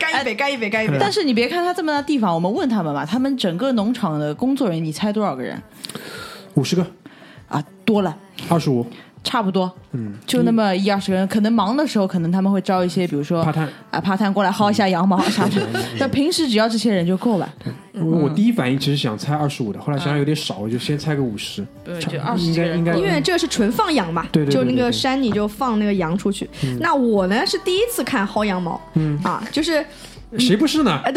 [0.00, 0.96] 干一杯，干一杯，干一杯。
[0.98, 5.62] 但是你别看它这么大地方，我们问他们吧，他们整个农场的工作人员，你猜多少个人
[6.54, 6.84] 五十个，
[7.48, 7.62] 啊？
[7.84, 8.16] 多了。
[8.48, 8.86] 二十五，
[9.22, 13.68] 差不多，嗯，就那么一二十个人，可能忙的时候，可能他们会招一些，比如说怕摊。
[13.90, 15.60] 啊，爬探过来薅一下羊毛啥的。
[15.98, 17.48] 但平时只要这些人就够了，
[17.94, 21.66] 我我第一反应其实想猜二十五的，后来想想有点少，我就先猜个五十。
[21.84, 26.48] 对，二十应该应该因为这个是纯放羊嘛，对对对就那个对对山你就放那个羊出去。
[26.80, 29.84] 那我呢是第一次看薅羊毛，嗯啊，就是
[30.38, 30.98] 谁不是呢？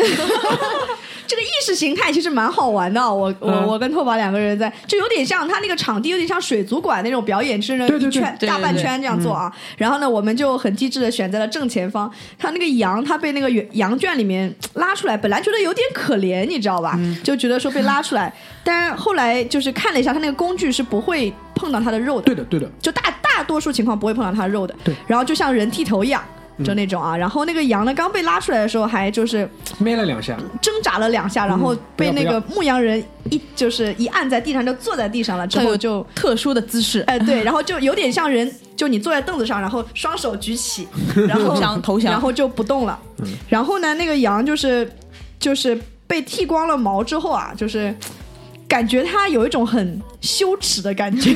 [1.25, 3.01] 这个意识形态其实蛮好玩的。
[3.01, 9.51] 我我、嗯我跟拓宝两个人在，就有点像他那个场地，有点像水族馆那种表演，是那对对对一圈大半圈这样做啊。
[9.77, 12.12] 然后呢，我们就很机智的选在了正前方。
[12.38, 16.99] 他那个羊，他被那个羊圈里面拉出来，本来觉得有点可怜，你知道吧？
[17.23, 18.33] 就觉得说被拉出来，
[18.63, 22.25] 但后来就是看了一下，他那个工具是不会碰到他的肉的。
[22.25, 24.75] 对的对的，就大大多数情况不会碰到他的肉的。
[24.83, 26.23] 对，然后就像人剃头一样。
[26.63, 35.48] 就那种啊，然后那个羊呢，刚被拉出来的时候，还就是咩了两下，挣扎了两下，然后被那个牧羊人一就是一按在地上，就坐在地上了。
[35.48, 40.88] 之后就，特殊的姿势，哎对，然后就有点像人，就你坐在凳子上，然后双手举起，
[41.28, 42.12] 然后投降投降。
[42.12, 43.00] 然后就不动了。
[43.50, 44.89] 然后呢，那个羊就是
[45.39, 47.96] 就是被剃光了毛之后啊，就是
[48.68, 51.36] 感觉它有一种很羞耻的感觉。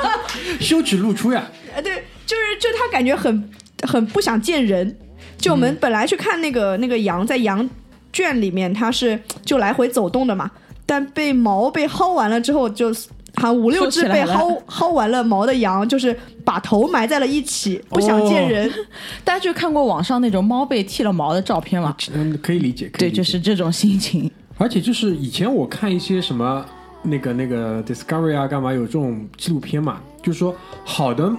[0.60, 3.50] 羞耻露出呀，呃，对，就是就他感觉很
[3.86, 4.96] 很不想见人。
[5.36, 7.68] 就我们本来去看那个、那个羊在羊
[8.12, 10.50] 圈里面，它是就来回走动的嘛，
[10.86, 12.92] 但被毛被薅完了之后，就
[13.36, 18.70] 好像五六只被薅薅完了毛的羊，就是把头埋在了一起，不想见人。
[19.24, 21.94] 大家就看过网上那种猫被剃了毛的照片吗？
[22.14, 24.30] 嗯，可以理解，可以对，理解就是这种心情。
[24.56, 26.64] 而且就是以前我看一些什么
[27.02, 31.30] 那个那个 Discovery 啊，干嘛有这种纪录片嘛，就是说好的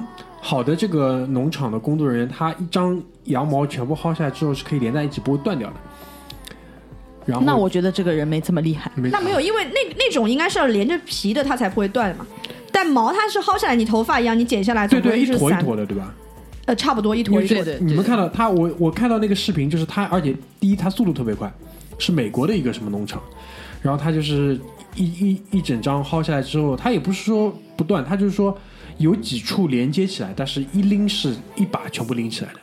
[0.46, 5.76] 好的这个农场的工作人员，他一张羊毛全部薅下来之后是可以连在一起不会断掉的。
[7.26, 8.92] 然后那我觉得这个人没这么厉害。
[8.94, 12.28] 没那没有，因为那那种应该是要连着皮的，它才不会断嘛。
[12.72, 16.14] 但毛它是薅下来，你头发一样，你剪下来，总对对一坨一坨的，对吧？
[16.66, 17.66] 呃，差不多一坨一坨的。
[17.66, 21.52] 对对，你们看到他，我我看到那个视频，就是他，而且第一他速度特别快，
[21.98, 23.20] 是美国的一个什么农场，
[23.82, 24.60] 然后他就是
[24.94, 28.56] 一一一整张薅下来之后，他也不是说不断，他就是说
[28.98, 32.60] 有几处连接起来，但是一拎是一把全部拎起来的。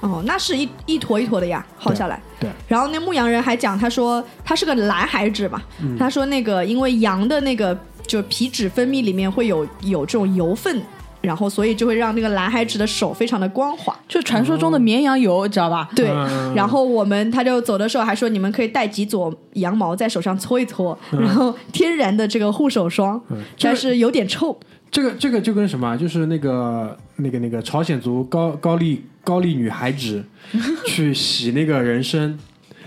[0.00, 2.20] 哦，那是一一坨一坨的呀，薅下来。
[2.40, 5.62] 对，然后那牧羊人还讲，他说他是个蓝孩子嘛，
[5.96, 10.82] 他说那个因为羊的那个就皮脂分泌里面会有有这种油分，
[11.20, 13.96] 然后所以就会让那个蓝孩子的手非常的光滑。
[14.08, 15.88] 就传说中的绵羊油，知道吧？
[15.94, 23.22] 对，嗯然后我们他就走的时候还说，你们可以带几撮羊毛在手上搓一搓，然后天然的这个护手霜，
[23.60, 24.58] 但是有点臭。
[24.92, 30.22] 这个这个就跟什么啊，就是那个那个那个朝鲜族高高丽高丽女孩子
[30.86, 32.38] 去洗那个人参，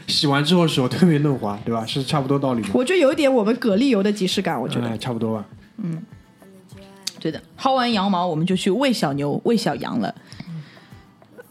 [0.08, 1.84] 洗完之后手特别嫩滑，对吧？
[1.86, 2.70] 是差不多道理吗？
[2.74, 4.88] 我觉得有一点我们蛤蜊油的即视感，我觉得。
[4.88, 5.46] 哎，差不多吧。
[5.78, 6.02] 嗯
[7.20, 7.41] 对的。
[7.60, 10.13] 薅完羊毛，我们就去喂小牛、喂小羊了。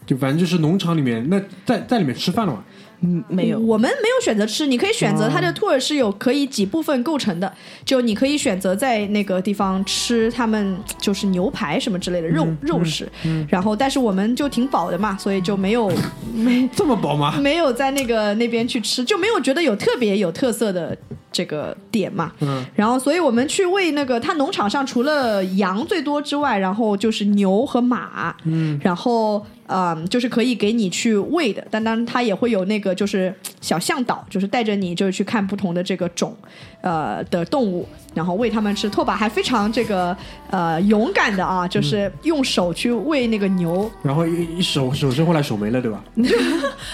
[0.05, 2.63] 就反正就是农场里面，那在在里面吃饭了嘛？
[3.05, 3.59] 嗯，没有。
[3.59, 7.51] 我们没有选择吃，你可以选择它的 tour 是有可以几部分构成的，
[7.85, 13.07] 就你可以选择在那个地方吃他们就是牛排什么之类的肉、肉食，
[13.47, 15.91] 然后但是我们就挺饱的嘛，所以就没有
[16.33, 17.37] 没 这么饱吗？
[17.39, 20.97] 没有在那个那边去吃，就没有觉得有特别有特色的
[21.31, 22.31] 这个点嘛。
[22.39, 36.35] 嗯，然后，所以我们去喂那个，它农场上除了羊最多之外，然后就是牛和马，嗯，然后嗯，就是可以给你去喂的，但当然它也会有那个就是小向导，就是带着你就是去看不同的这个种
[36.81, 38.89] 呃的动物，然后喂它们吃。
[38.89, 40.15] 拓跋还非常这个
[40.49, 46.01] 呃勇敢的啊，就是用手去喂那个牛，然后一一手手伸过来手没了，对吧？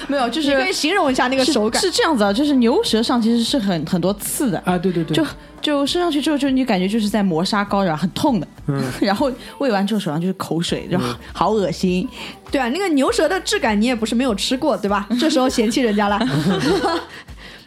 [0.07, 1.79] 没有，就你可以形容一下那个手感。
[1.79, 5.23] 是这样子啊，就是牛舌上其实是很很多刺的，啊，对对对，就
[5.61, 8.47] 就伸上去之后，就你感觉就是在磨砂膏，然后很痛的。
[8.67, 12.07] 嗯 然后喂完之后手上就是口水，然后好恶心。
[12.49, 15.07] 对啊，那个牛舌的质感你也不是没有吃过，对吧？
[15.19, 16.19] 这时候嫌弃人家了。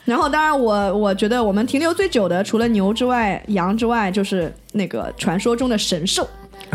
[0.04, 6.28] 然后，当然我我觉得我们停留最久的，除了牛之外、羊之外，就是那个传说中的神兽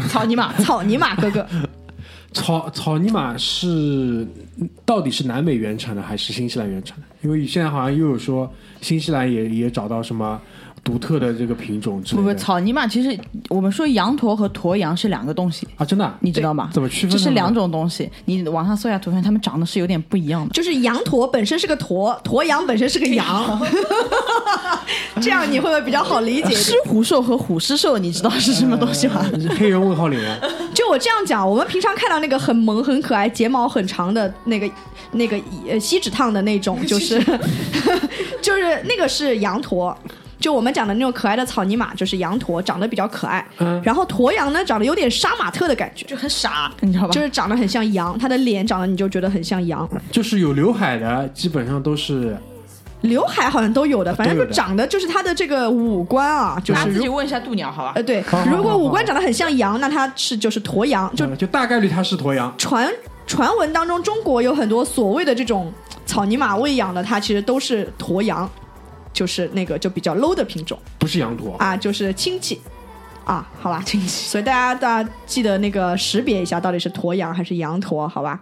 [0.08, 0.52] 草泥马！
[0.60, 1.46] 草泥马哥哥。
[2.34, 4.28] 草草泥马是
[4.86, 7.04] 到底是南美原产的还是新西兰原产的？
[7.22, 10.40] 因为现在好像又有说新西兰也也找到什么
[10.84, 13.18] 独特的这个品种之类的不不，草泥马其实
[13.50, 16.70] 我们说羊驼和驼羊是两个东西，啊，真的啊、你知道吗？
[16.74, 17.12] 怎么区分？
[17.12, 20.54] 这是两种东西，你网上搜一下图片，它们长得是有点不一样的。
[20.54, 23.62] 就是羊驼本身是个驼， 驼羊本身是个羊，
[25.22, 26.74] 这样你会不会比较好理解狮？
[26.86, 29.26] 虎兽和虎狮兽，你知道是什么东西吗？
[29.58, 30.40] 黑人问号脸啊，
[30.74, 34.70] 就我这样讲，我们平常看到那个很萌、很可爱、睫毛很长的那个、
[35.12, 37.20] 那个呃锡纸烫的那种，就是
[38.42, 39.96] 就是那个是羊驼。
[40.40, 43.46] 就我们讲的那种可爱的草泥马，就是羊驼，长得比较可爱。
[43.58, 47.12] 嗯然后驼羊呢，长得有点杀马特的感觉，就很傻，你知道吧？
[47.12, 52.38] 就是长得很像羊，它的脸长得你就觉得很像羊，就是有刘海的，基本上都是
[53.02, 58.04] 刘海好像都有的，反正就长得就是它的这个五官啊，就是自己问一下度鸟，好吧呃？
[58.04, 62.54] 对如果五官长得很像羊，那它是就是驼羊，就呃就大概率它是驼羊。
[62.58, 62.90] 传
[63.28, 65.72] 传闻当中，中国有很多所谓的这种
[66.06, 68.50] 草泥马喂养的，它其实都是驼羊。
[69.14, 72.60] 就是那个就比较 low 的品种不是羊驼，啊，就是亲戚
[73.26, 74.08] 啊，好吧，亲戚。
[74.08, 78.42] 所以大家大家记得那个识别一下，到底是驼羊还是羊驼，好吧？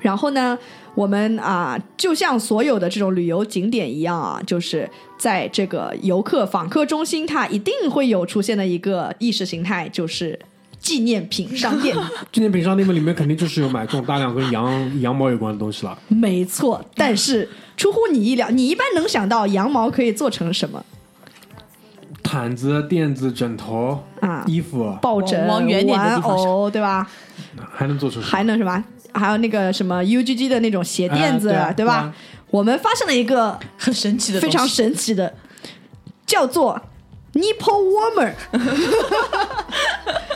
[0.00, 0.58] 然后呢，
[0.94, 10.38] 我们啊，就像所有的这种旅游景点一样啊，就是在这个游客访客中心，它一定会有出现的一个意识形态，就是
[10.86, 11.96] 纪念品商店。
[12.30, 14.64] 纪念品商店里面肯定就是有买这种大量跟羊
[15.02, 15.98] 羊毛有关的东西了。
[16.08, 20.84] 没错，但是出乎你意料，你一般能想到羊毛可以做成什么
[22.22, 24.44] 毯子、垫子、枕头、啊？
[24.46, 27.06] 衣服，抱枕、往远点的玩地方想偶，对吧？
[27.74, 28.26] 还能做出什么？
[28.30, 28.84] 还能什么？
[29.12, 32.02] 还有那个什么 UGG 的那种鞋垫子，哎对吧？
[32.02, 32.14] 对啊
[32.50, 35.34] 我们发现了一个很神奇的，非常神奇的，
[36.24, 36.80] 叫做
[37.34, 38.32] nipple warmer，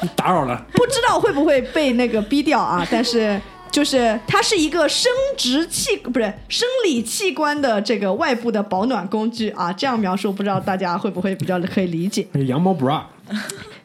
[0.16, 2.86] 打扰了，不知道会不会被那个逼掉啊？
[2.90, 12.26] 但是就是它是一个生殖器不是生理器官的这个外部的保暖工具啊，这样描述不知道大家会不会比较可以理解？
[12.46, 13.02] 羊毛 bra，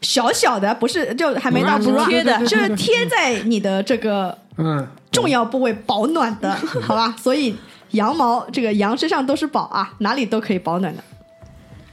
[0.01, 7.13] 小小的不是就还没到 bra 贴的就是贴在你的这个嗯，重要部位保暖的，好吧？
[7.21, 7.55] 所以
[7.91, 11.03] 羊毛这个羊身上都是宝啊，哪里都可以保暖的。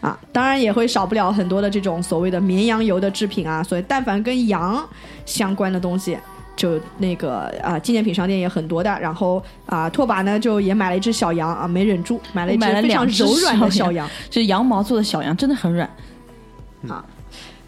[0.02, 4.86] 啊，当然也会少不了很多的这种所谓的绵羊油的制品啊，所以但凡跟羊
[5.24, 6.18] 相关的东西，
[6.56, 8.90] 就那个啊纪念品商店也很多的。
[9.00, 14.10] 然后啊拓跋呢就也买了一只小羊啊，没忍住买了一只非常柔软的小羊这羊。
[14.28, 15.88] 就是羊毛做的小羊，真的很软。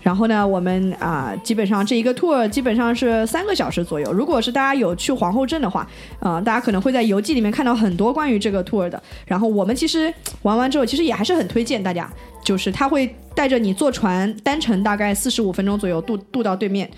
[0.04, 4.12] 然后呢，我们啊、基本上这一个 tour 基本上是三个小时左右。
[4.12, 5.88] 如果是大家有去皇后镇的话，
[6.20, 9.02] 啊、大家可能会在游记里面看到很多关于这个 tour 的。
[9.24, 10.12] 然后我们其实
[10.42, 12.06] 玩完之后，其实也还是很推荐大家，
[12.44, 16.88] 就是他会带着你坐船单程大概四十五分钟左右渡渡到对面。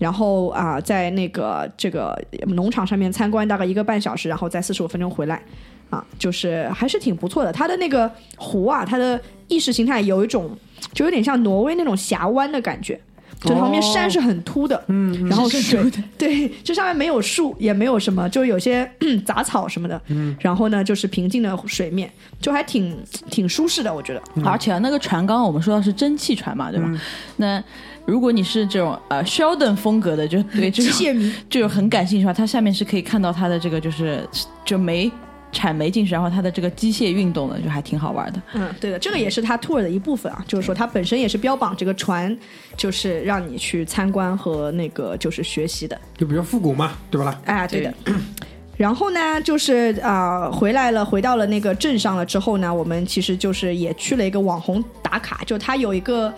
[0.00, 5.40] 然后啊、在那个这个农场上面参观大概一个半小时，然后再四十五分钟回来，
[5.88, 7.52] 啊，就是还是挺不错的。
[7.52, 10.50] 它的那个湖啊，它的意识形态有一种，
[10.92, 13.00] 就有点像挪威那种峡湾的感觉。
[13.42, 15.78] 就旁边山是很凸的，嗯，然后水
[16.16, 18.90] 对，这上面没有树，也没有什么，就有些
[19.26, 22.10] 杂草什么的，嗯，然后呢就是平静的水面，
[22.40, 22.96] 就还挺
[23.28, 24.22] 挺舒适的，我觉得。
[24.42, 26.90] 而且啊那个船刚刚我们说到是蒸汽船嘛，对吧？
[27.36, 27.62] 那
[28.06, 34.26] 如果你是这种呃 Sheldon 风格的，就对这种机械迷，就很感兴趣的话，它下面是可以看到它的这个就是
[34.64, 35.12] 就煤
[35.52, 38.42] 产煤进去，然后它的这个机械运动呢，就还挺好玩的。
[38.52, 42.36] 嗯，对的，这个也是它 tour 的一部分啊，就是说它本身也是标榜这个船，
[42.76, 45.98] 就是让你去参观和那个就是学习的。
[46.16, 47.40] 就比较复古嘛，对吧啦？
[47.46, 47.94] 哎，对的。
[48.76, 56.30] 然后呢，就是啊、回来了，回到了那个镇上了之后呢，我们其实就是也去了一个网红打卡，就它有一个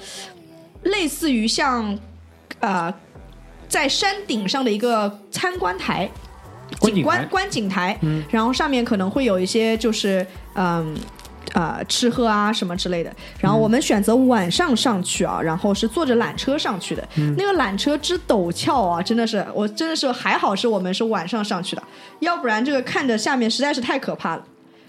[0.84, 1.98] 类似于像
[2.60, 2.94] 呃
[3.66, 6.08] 在山顶上的一个参观台。
[6.78, 7.98] 观景观观景台，
[8.30, 10.94] 然后上面可能会有一些就是嗯
[11.54, 13.12] 呃吃喝啊什么之类的。
[13.40, 17.08] 然后我们选择晚上上去啊，然后是坐着缆车上去的。
[17.36, 21.82] 那个缆车之陡峭啊，真的是我真的是还好是我们是晚上上去的，
[22.20, 24.44] 要不然这个看着下面实在是太可怕了。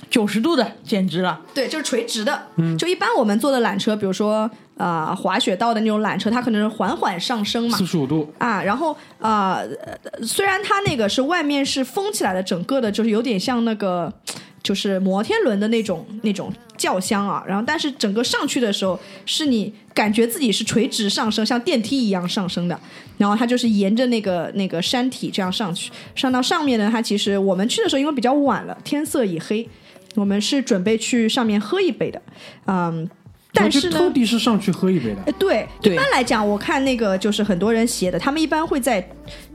[0.10, 1.40] 九十度的，简直了！
[1.54, 2.48] 对，就是垂直的。
[2.80, 7.86] 就一般我们坐的缆车，比如说啊、呃滑雪道的那种缆车，它可能是缓缓上升嘛四。
[7.86, 14.12] 十五度，啊，然后啊、呃，虽然它那个是外面是封起来的，整个的就是有点像那个
[14.64, 22.80] 就是摩天轮的那种那种轿厢啊，然后但是整个上去的时候，是你感觉自己是垂直上升，像电梯一样上升的，
[23.18, 29.68] 然后它就是沿着那个那个山体这样上去，上到上面呢，它其实我们去的时候因为比较晚了，天色已黑，
[30.16, 32.22] 我们是准备去上面喝一杯的，
[32.66, 33.10] 嗯，
[33.52, 39.06] 但是呢，就特地是上去喝一杯的哎，，对，对一般来讲，我看那个就是很多人写的，他们一般会在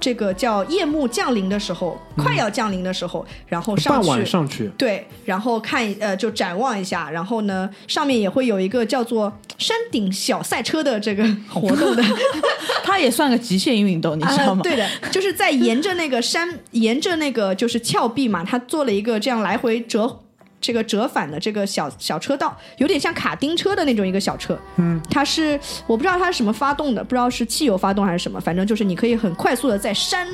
[0.00, 4.08] 这个叫夜幕降临的时候，快要降临的时候，然后上傍去。
[4.10, 12.02] 晚上去，对，然后看呃，就展望一下，然后呢，上面也会有一个叫做山顶小赛车的这个活动的，
[12.82, 14.60] 它也算个极限运动，你知道吗？
[14.60, 20.20] 啊对的，就是在沿着那个山， 沿着那个就是峭壁嘛，它做了一个这样来回折。
[20.64, 30.26] 这个折返的这个小小车道，有点像卡丁车的那种一个小车，嗯，它是我不知道它是什么发动的，不知道是汽油发动还是什么，反正就是你可以很快速的在山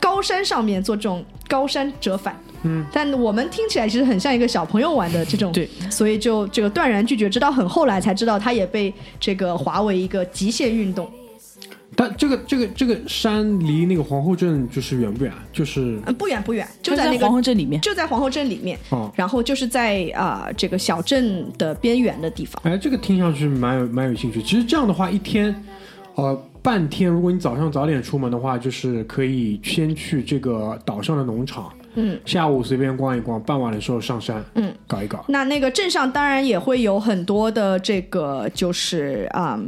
[0.00, 11.10] 高山上面做这种高山折返，嗯，但我们听起来其实很像一个小朋友玩的这种，对，所以就这个断然拒绝，直到很后来才知道它也被这个划为一个极限运动，
[12.00, 15.32] 但这个这个这个山离那个皇后镇就是远不远？
[15.52, 17.80] 就是嗯，不远不远，就在那个皇后镇里面。
[17.80, 22.62] 就在皇后镇里面，哦，然后就是在啊、这个小镇的边缘的地方。
[22.62, 24.40] 哎，这个听上去蛮有蛮有兴趣。
[24.40, 25.52] 其实这样的话，一天，
[26.14, 35.24] 呃，半天，如果你早上早点出门的话，就是可以先去这个岛上的农场，嗯，下午随便逛一逛，傍晚的时候上山，嗯，搞一搞。
[35.26, 39.60] 那那个镇上当然也会有很多的这个，就是啊。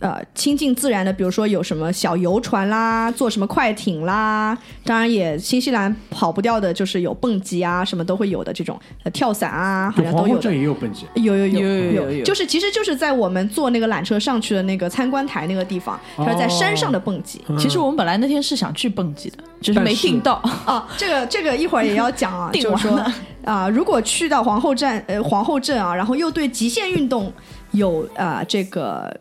[0.00, 10.54] 呃，亲近自然的，比如说有什么小游船啦，坐什么快艇啦，当然也新西兰跑不掉的，就是有蹦极啊，什么都会有的这种，呃，跳伞啊，好像都有的皇后镇。
[10.54, 17.42] 也有蹦极，有有有有有有有就是其实就是在我们坐那个缆车上去的那个参观台那个地方，它是在山上的蹦极。
[17.48, 20.34] 嗯其实我们本来那天是想去蹦极的，只是没订到。
[20.66, 23.14] 啊，这个这个一会儿也要讲啊， 定就是说完了
[23.44, 27.32] 啊、如果去到皇后站呃皇后镇啊，然后又对极限运动
[27.70, 29.14] 有啊、这个。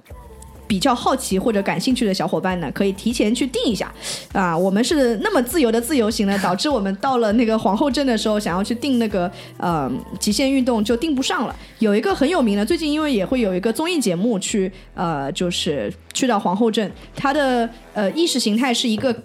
[0.73, 3.93] 比较好奇或者感兴趣的小伙伴呢，可以提前去定一下
[4.31, 4.57] 啊。
[4.57, 9.87] 我们是那么自由的自由行呢，导致我们到了那个皇后镇的时候，想要去定那个呃
[10.19, 11.55] 极限运动就定不上了。
[11.77, 19.15] 有一个很有名的，最近因为也会有一个综艺节目去呃，就是去到皇后镇，它的呃意识形态是一个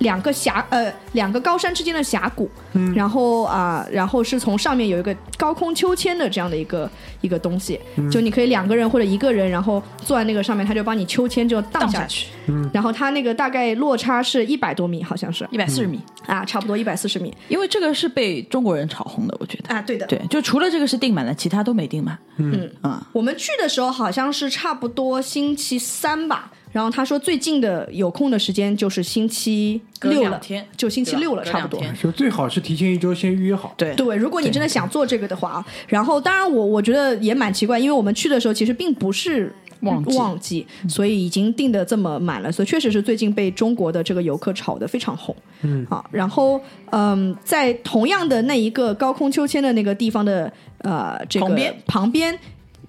[0.00, 2.50] 两个峡呃两个高山之间的峡谷，
[2.94, 6.90] 然后啊、然后是从上面有一个高空秋千的这样的一个
[7.20, 7.78] 一个东西，
[8.10, 15.46] 就你可以两个人或者一个人，然后坐在那个上面，他就帮你秋千就荡下去，荡下去然后它那个大概落差是一百多米，好像是。
[15.50, 17.34] 一百四十米，啊，差不多一百四十米。
[17.48, 19.74] 因为这个是被中国人炒红的，我觉得。
[19.74, 22.16] 啊，对的，对，就除了这个是订满了，其他都没订满。
[22.38, 22.70] 嗯。
[22.80, 31.82] 啊，我们去的时候好像是差不多星期三吧，然后他说最近的有空的时间就是星期六了天，就星期六了，差不多。
[32.00, 33.74] 就最好是提前一周先预约好。
[33.76, 45.34] 对对，如果你真的想做这个的话啊，然后当然我我觉得也蛮奇怪，因为我们去的时候其实并不是旺季旺季，所以已经定的这么满了，所以确实是最近被中国的这个游客炒得非常红。
[45.62, 46.60] 嗯，啊，然后
[46.90, 51.74] 嗯，在同样的那一个高空秋千的那个地方的呃这个旁边。
[51.86, 52.38] 旁边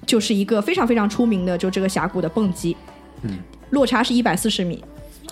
[0.05, 2.75] 就是一个非常非常出名的就这个峡谷的蹦极，
[3.21, 3.37] 嗯，
[3.71, 4.83] 落差是一百四十米，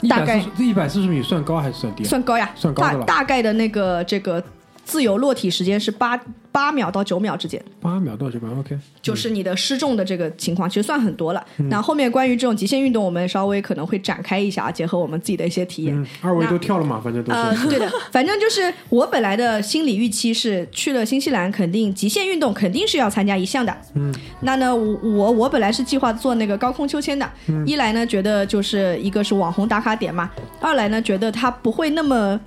[0.09, 2.07] 大概这一百四十米算高还是算低啊？
[2.07, 4.43] 算高呀，大算高的了大概的那个这个
[4.89, 6.19] 自由落体时间是八
[6.51, 7.63] 八秒到九秒之间。
[7.79, 8.75] 八秒到九秒，OK。
[9.01, 11.45] 就是你的失重的这个情况，其实算很多了。
[11.57, 15.95] 嗯那后面关于这种极限运动，我们稍微可能会展开一下，结合我们自己的一些体验。
[15.95, 17.67] 嗯，二位都跳了嘛，反正都呃，是。
[17.67, 23.75] 对的， 反正就是我本来的心理预期是去了新西兰，肯定极限运动肯定是要参加一项的。
[23.93, 24.11] 嗯，
[24.41, 32.39] 那呢，我我我本来是计划做那个高空秋千的，嗯一来呢觉得就是一个是网红打卡点嘛，二来呢觉得它不会那么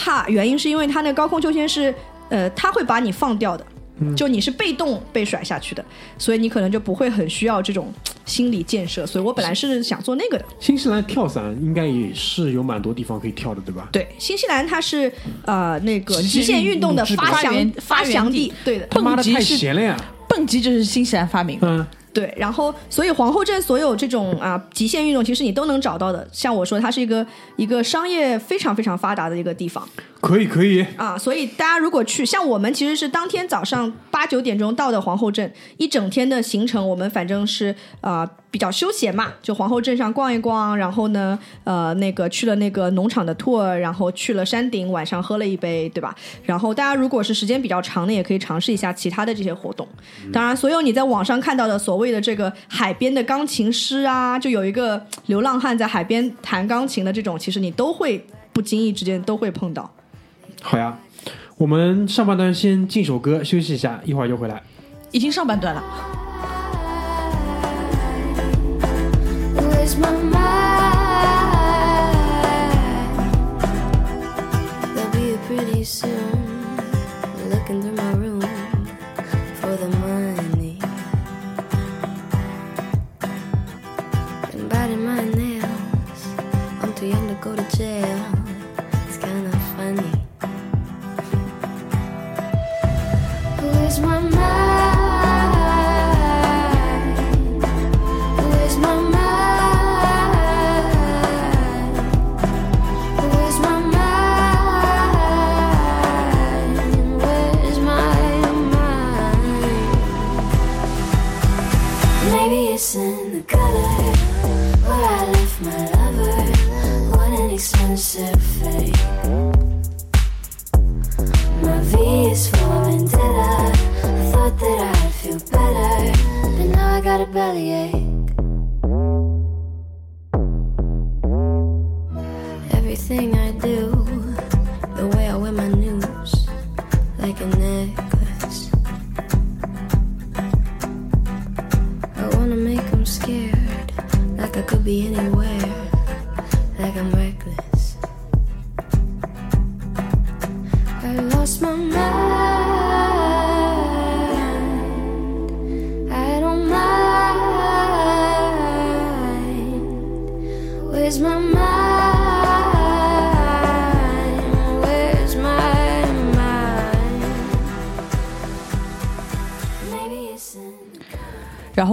[0.00, 1.94] 怕，原因是因为它那高空秋千是
[2.30, 3.66] 呃，它会把你放掉的。
[4.02, 5.84] 嗯就你是被动被甩下去的，
[6.16, 7.92] 所以你可能就不会很需要这种
[8.24, 9.06] 心理建设。
[9.06, 10.44] 所以我本来是想做那个的。
[10.58, 13.90] 新西兰跳伞应该也是有蛮多地方可以跳的，对吧？
[13.92, 15.12] 对，新西兰它是
[15.44, 19.94] 呃那个极极限运动的发祥发祥地，对的，他妈的太蹦极是闲了呀！
[20.26, 21.68] 蹦极就是新西兰发明的。
[21.68, 22.32] 嗯，对。
[22.36, 26.26] 然后，所以皇后镇所有这种啊极限运动，其实你都能找到的。
[26.32, 29.88] 像我说，它是一个一个商业非常非常发达的一个地方
[30.20, 30.84] 可以可以。
[30.96, 46.14] 啊，所以大家如果去，像我们其实是当天早上八九点钟到的皇后镇，一整天的行程，我们反正是呃比较休闲嘛，就皇后镇上逛一逛，然后呢呃那个去了那个农场的 tour，然后去了山顶，晚上喝了一杯，对吧？
[46.42, 49.86] 然后大家如果是时间比较长的，也可以尝试一下其他的这些活动。
[50.32, 59.88] 当然，所有你在网上看到的所谓的这个海边的钢琴师啊，就有一个流浪汉在海边弹钢琴的这种，其实你都会不经意之间都会碰到。
[60.60, 60.98] 好呀，
[61.56, 64.60] 我们上半段先进首歌休息一下，一会儿就回来。
[65.12, 65.82] 已经上半段了，
[69.96, 70.49] my mind?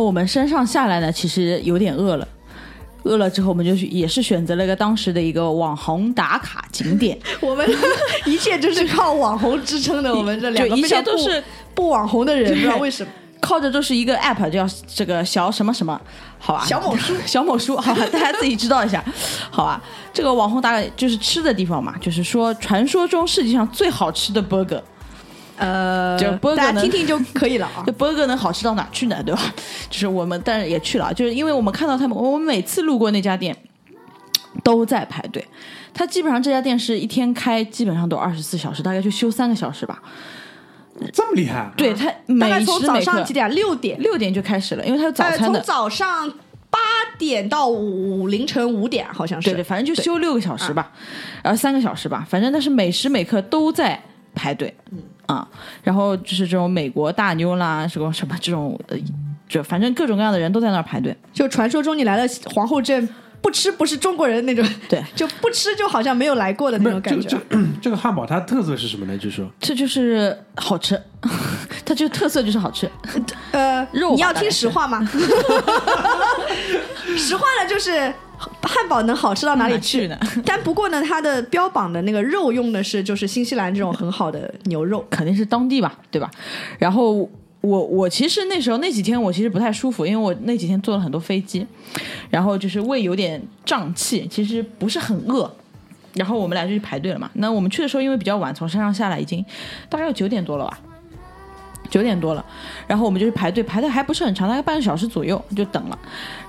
[0.07, 2.25] 我们山上下来呢，其实有点饿了。
[3.03, 7.69] 饿了之后，我们就去也是选择了一个当时的一个网红打卡景点， 我们
[8.25, 10.15] 一切就是靠网红支撑的。
[10.15, 11.43] 我们这两个一切都是
[11.75, 13.11] 不网红的人，不知道为什么。
[13.41, 15.99] 靠着就是一个 app 叫这个小什么什么，
[16.39, 16.65] 好吧？
[16.65, 19.03] 小某书 小某书，好吧， 大家自己知道一下，
[19.51, 19.81] 好吧？
[20.13, 24.81] 这个网红打卡就是吃的地方嘛，就是说传说中世界上最好吃的 burger，
[25.57, 27.91] 呃，就 burger 大家听听就可以了啊这。
[27.97, 29.21] burger 能好吃到哪去呢？
[29.23, 29.41] 对吧？
[29.89, 33.55] 就是我们，但是也去了，就是因为我们看到他们，我们每次路过那家店
[34.63, 35.45] 都在排队。
[35.93, 39.99] 他基本上这家店是一天开，基本上都二十四小时，大概就休三个小时吧。
[41.11, 41.71] 这么厉害？
[41.75, 43.49] 对他大概每时从早每刻上几点？
[43.55, 43.99] 六点。
[43.99, 45.67] 六点就开始了，因为他有早呃，餐的从。
[45.67, 46.31] 早上
[46.69, 46.79] 八
[47.17, 49.49] 点到五凌晨五点，好像是。
[49.49, 50.91] 对对，反正就休六个小时吧，
[51.43, 53.99] 然后三个小时吧，反正但是每时每刻都在
[54.35, 55.47] 排队，嗯啊，
[55.83, 58.97] 然后就是这种美国大妞啦，什么什么这种，呃，
[59.47, 61.15] 就反正各种各样的人都在那儿排队。
[61.31, 62.23] 就传说中你来了
[62.53, 63.07] 皇后镇，
[63.41, 67.27] 不吃不是中国人那种，对就不吃就好像没有来过的那种感觉。
[67.29, 69.17] 这个这个这个汉堡它特色是什么呢？
[69.17, 71.01] 就是说这就是好吃，
[71.85, 72.89] 它就特色就是好吃。
[73.51, 75.07] 呃，肉你要听实话吗？
[77.17, 78.13] 实话呢，就是
[78.61, 80.17] 汉堡能好吃到哪里 哪去呢？
[80.45, 85.05] 但不过呢，它的标榜的那个肉用的是就是新西兰这种很好的牛肉。
[85.09, 86.29] 肯定是当地吧，对吧？
[86.77, 87.29] 然后
[87.61, 91.65] 我我其实那时候那几天我其实不太舒服，因为我那几天坐了很多飞机，
[92.29, 95.51] 然后就是胃有点胀气，其实不是很饿。
[96.13, 97.29] 然后我们俩就去排队了嘛。
[97.33, 99.43] 那我们去的时候因为比较晚，从山上下来已经
[99.89, 100.79] 大概有九点多了吧。
[101.89, 102.45] 九点多了，
[102.87, 105.97] 然后我们就去排队，排的还不是很长，大概半个小时左右就等了。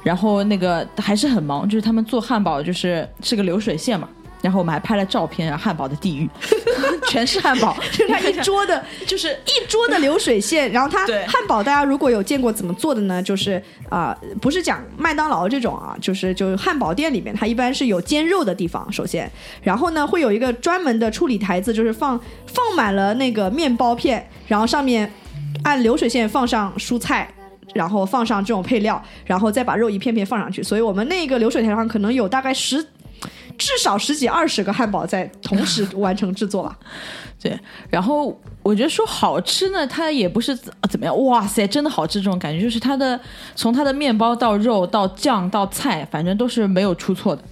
[0.03, 4.09] 然后那个还是很忙，就是他们做汉堡就是是个流水线嘛。
[4.41, 6.31] 然后我们还拍了照片，啊，汉堡的地狱
[7.11, 13.21] 全是汉堡， 就是它一桌的，就是一桌的流水线， 然后它汉堡，大家如果有见过怎么做的呢？
[13.21, 19.29] 就是啊、不是讲麦当劳这种啊，就是就是汉堡店里面，它一般是有煎肉的地方，首先，
[19.61, 22.17] 然后呢会有一个专门的处理台子，就是放
[22.47, 25.13] 放满了那个面包片，然后上面
[25.65, 27.29] 按流水线放上蔬菜。
[27.75, 30.63] 然后放上这种配料，然后再把肉一片片放上去。
[30.63, 32.83] 所以我们那个流水台上可能有大概十，
[33.59, 36.79] 至少十几二十个汉堡在同时 完成制作吧。
[37.39, 37.57] 对，
[37.91, 43.21] 然后我觉得说好吃呢，它也不是怎怎么样，哇塞，真的好吃这种感觉，就是它的
[43.55, 47.43] 从它的面包到肉到酱到菜，反正都是没有出错的，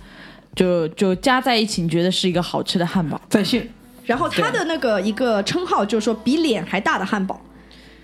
[0.55, 3.21] 就就加在一起，你觉得是一个好吃的汉堡。
[3.29, 3.69] 在线
[4.07, 7.39] 然后它的那个一个称号就是说比脸还大的汉堡，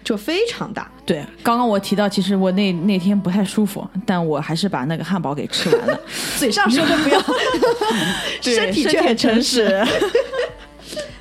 [0.04, 0.90] 就非常大。
[1.04, 6.00] 对，刚刚我提到，其实我那那天不太舒服，但我还是把那个汉堡给吃完了。
[6.38, 7.20] 嘴上说的不要，
[8.42, 9.68] 身体却很诚实。。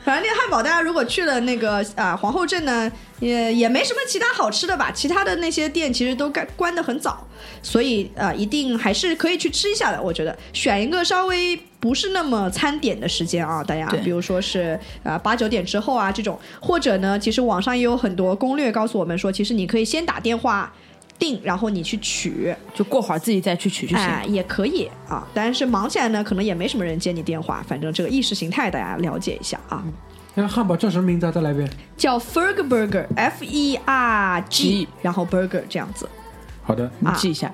[0.03, 4.91] 反正那个汉堡，大家如果去了那个啊、皇后镇呢，也也没什么其他好吃的吧。
[4.91, 7.25] 其他的那些店其实都关关的很早，
[7.61, 10.01] 所以啊、一定还是可以去吃一下的。
[10.01, 20.71] 我觉得选一个稍微不是那么餐点的时间啊，大家对比如说是呃八九点之后啊这种，或者呢，其实网上也有很多攻略告诉我们说，其实你可以先打电话
[21.17, 22.55] 定，然后你去取。
[22.73, 24.05] 就过会儿自己再去取就行。
[24.05, 27.65] 哎，也可以啊，但是忙起来呢，可能也没什么人接你电话。
[27.67, 29.83] 反正这个意识形态大家了解一下啊，
[30.35, 31.31] 那个汉堡叫什么名字啊？
[31.31, 31.69] 再来一遍。
[31.97, 36.07] 叫 Ferg Burger，F E R G，G 然后 Burger 这样子。
[36.63, 37.51] 好的，你记一下。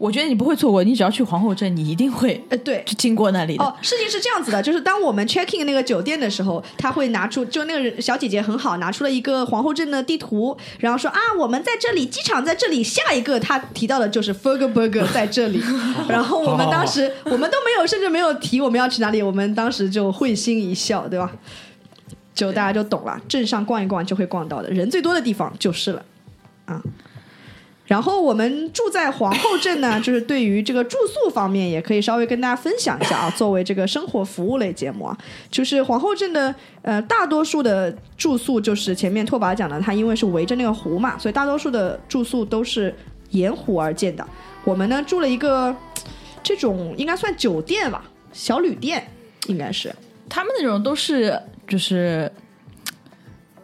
[0.00, 2.82] 我觉得你不会错过，你只要去皇后镇，你一定会呃，对。
[2.86, 3.62] 就经过那里的。
[3.62, 15.62] 哦，事情是这样子的，就是当我们 checking 那个酒店的时候，他会拿出，就那个小姐姐很好，拿出了一个皇后镇的地图，然后说啊，我们在这里，机场在这里，下一个他提到的就是 Ferg Burger 在这里，
[16.08, 21.30] 然后我们当时我们都没有，甚至没有提我们要去哪里，我们当时就会心一笑，对吧？
[22.34, 26.02] 就大家就懂了，镇上逛一逛就会逛到的，人最多的地方就是了，
[26.64, 26.82] 啊。
[27.90, 33.28] 然后我们住在皇后镇呢， 就是对于这个住宿方面，也可以稍微跟大家分享一下啊。
[33.36, 35.18] 作为这个生活服务类节目啊，
[35.50, 42.94] 就是皇后镇的呃大多数的住宿，就是前面拓跋讲的，它因为是围着那个湖嘛，所以大多数的住宿都是
[43.30, 44.24] 沿湖而建的。
[44.62, 45.74] 我们呢住了一个
[46.44, 49.04] 这种应该算酒店吧，小旅店
[49.48, 49.92] 应该是。
[50.28, 51.36] 他们那种都是
[51.66, 52.30] 就是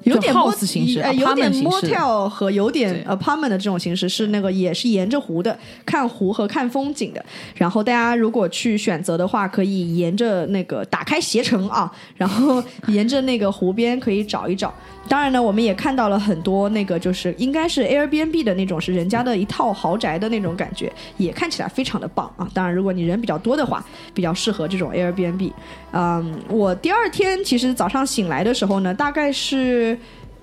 [0.07, 7.25] 有点就 mot- house 形式呃，有点式 motel 和有点对 apartment 的这种形式，是那个也是沿着湖的，看湖和看风景的。
[7.55, 14.73] 然后大家如果去选择的话，可以沿着那个打开携程啊，然后 沿着那个湖边可以找一找。
[15.09, 22.49] 当然呢，我们也看到了很多那个就是应该是 Airbnb 的那种，是人家的一套豪宅的那种感觉，也看起来非常的棒啊。
[22.53, 25.53] 当然，如果你人比较多的话，比较适合这种 Airbnb。
[25.93, 29.96] 嗯，我第二天其实早上醒来的时候呢，大概是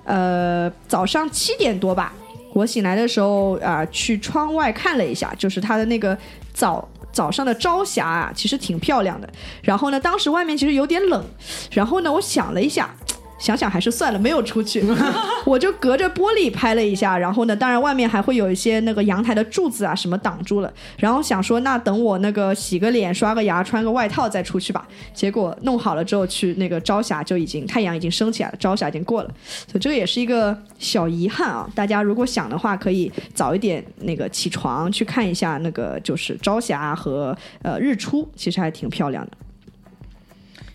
[0.04, 2.12] 呃早上七点多吧，
[2.52, 6.16] 我醒来的时候啊、去窗外看了一下，就是它的那个
[6.52, 9.28] 早早上的朝霞啊，其实挺漂亮的。
[9.62, 11.24] 然后呢，当时外面其实有点冷，
[11.72, 12.94] 然后呢，我想了一下。
[13.44, 14.82] 想想还是算了，没有出去，
[15.44, 17.18] 我就隔着玻璃拍了一下。
[17.18, 20.72] 然后呢，当然外面还会有一些那个阳台的柱子啊什么挡住了。
[20.96, 24.88] 然后想说，那等我那个洗个脸、刷个牙、穿个外套再出去吧。
[25.12, 29.28] 结果弄好了之后去那个朝霞就已经太阳已经升起来了，朝霞已经过了，
[29.70, 31.68] 所以这个也是一个小遗憾啊。
[31.74, 39.32] 大家如果想的话，可以早一点那个起床去看一下那个就是朝霞和呃日出，其实还挺漂亮的。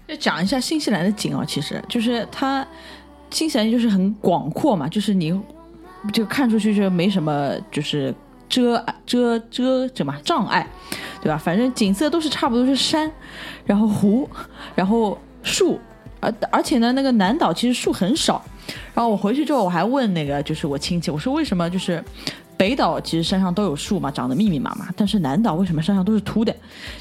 [0.10, 2.66] 就讲一下新西兰的景哦，其实就是它
[3.30, 5.40] 新西兰就是很广阔嘛，就是你
[6.12, 8.12] 就看出去就没什么就是
[8.50, 10.68] 遮遮遮什么障碍，
[11.22, 11.38] 对吧？
[11.38, 13.12] 反正景色都是差不多是山，
[13.66, 14.28] 然后湖，
[14.74, 15.80] 然后树，
[16.20, 18.44] 而而且呢，那个南岛其实树很少。
[18.96, 22.04] 然后我回去之后，我还问那个就是我亲戚，我说为什么就是
[22.58, 26.52] 北岛其实山上都有树嘛，长得密密麻麻，但是南岛为什么山上都是秃的？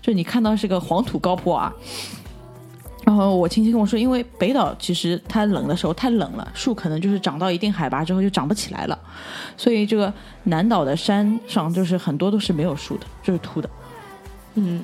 [0.02, 1.72] 就是你看到是个黄土高坡啊。
[3.08, 8.98] 然后我亲戚跟我说，因为北岛其实它冷的时候太冷了，树可能就是长到一定海拔之后就长不起来了，
[9.56, 13.70] 所以这个南岛的山上就是很多都是没有树的，就是秃的。
[14.56, 14.82] 嗯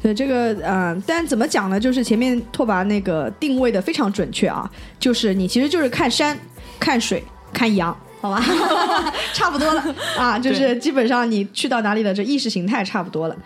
[0.00, 1.78] 对这个，呃，但怎么讲呢？
[1.78, 6.34] 就是前面拓跋那个定位的非常准确啊，就是你其实就是看山、
[6.78, 8.42] 看水、看羊，好吧，
[9.34, 9.84] 差不多了
[10.16, 13.36] 啊，就是基本上你去到哪里了，这意识形态差不多了。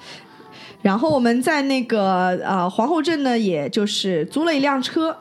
[0.85, 5.17] 然后我们在那个呃皇后镇呢，也就是租了一辆车，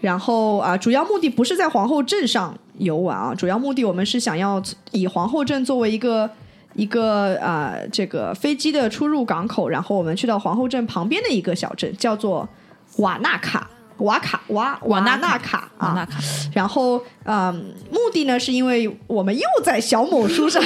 [0.00, 4.60] 然后啊、主要目的不是在皇后镇上游玩啊，主要目的我们是想要
[4.90, 6.28] 以皇后镇作为一个
[6.74, 12.48] 一个啊、这个飞机的出入港口，然后我们去到皇后镇旁边的一个小镇，叫做
[12.96, 13.70] 瓦纳卡。
[13.98, 16.18] 瓦卡瓦瓦纳纳卡啊，瓦纳卡
[16.52, 20.60] 然后嗯，目的呢是因为我们又在小某书上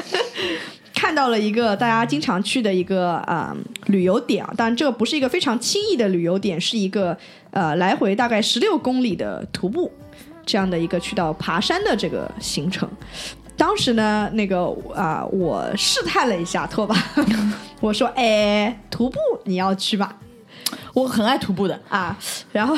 [1.04, 3.54] 看到了一个大家经常去的一个啊
[3.88, 7.14] 旅游点啊，当然这不是一个非常轻易的旅游点，是一个
[7.50, 9.92] 呃来回大概十六公里的徒步
[10.46, 12.88] 这样的一个去到爬山的这个行程。
[13.54, 16.96] 当时呢，那个啊、我试探了一下拓跋，
[17.82, 20.16] 我说：“哎，徒步你要去吧？”
[20.92, 22.16] 我很爱徒步的，啊，
[22.52, 22.76] 然后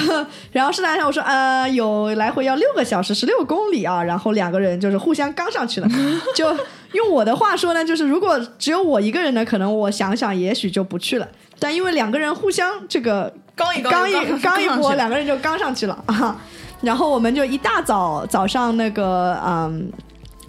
[0.53, 5.89] 然后试探一下，我说呃，有来回要六个小时，十六公里啊，然后两个人就是互相刚上去了。
[6.35, 6.55] 就
[6.93, 11.29] 用我的话说呢，就是如果只有我一个人呢，可能我想想，也许就不去了。
[11.59, 16.37] 但因为两个人互相这个刚一刚一刚一波，两两个人就刚上去了啊。
[16.83, 19.91] 然后我们就一大早早上那个嗯。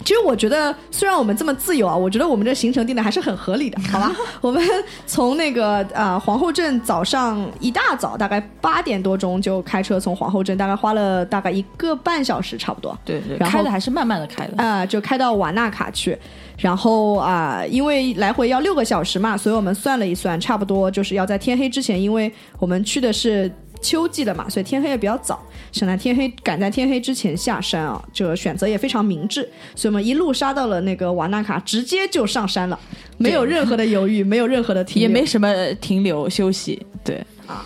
[0.07, 4.09] 其实我觉得，虽然我们这么自由啊，我觉得我们这行程定的还是很合理的， 好吧？
[4.39, 4.63] 我们
[5.05, 14.63] 从那个啊、皇后镇早上一大早，大概八点多钟就开车从皇后镇，大概花了大概一个半小时差不多，对对，然后开的还是慢慢的开的。
[14.63, 16.17] 啊、就开到瓦纳卡去，
[16.57, 23.51] 然后啊、因为来回要六个小时嘛，所以我们算了一算，差不多就是要在天黑之前，因为我们去的是
[23.87, 32.77] 秋季的嘛，所以天黑也比较早，想在天黑赶在天黑之前下山啊，这个选择也非常明智，所以我们一路杀到了那个瓦纳卡，直接就上山了，
[33.17, 37.15] 没有任何的犹豫，没有任何的停留，也没什么停留休息，对
[37.45, 37.65] 啊，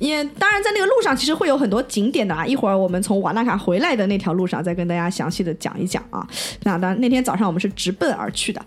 [0.00, 2.46] 也当然，在那个路上其实会有很多景点的啊。
[2.46, 6.26] 一会儿我们从瓦纳卡回来的那条路上，再跟大家详细的讲一讲啊。
[6.64, 8.60] 那当然，那天早上我们是直奔而去的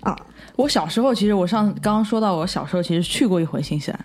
[0.00, 0.16] 啊。
[0.56, 4.04] 我小时候其实我上刚刚说到我小时候其实去过一回新西兰，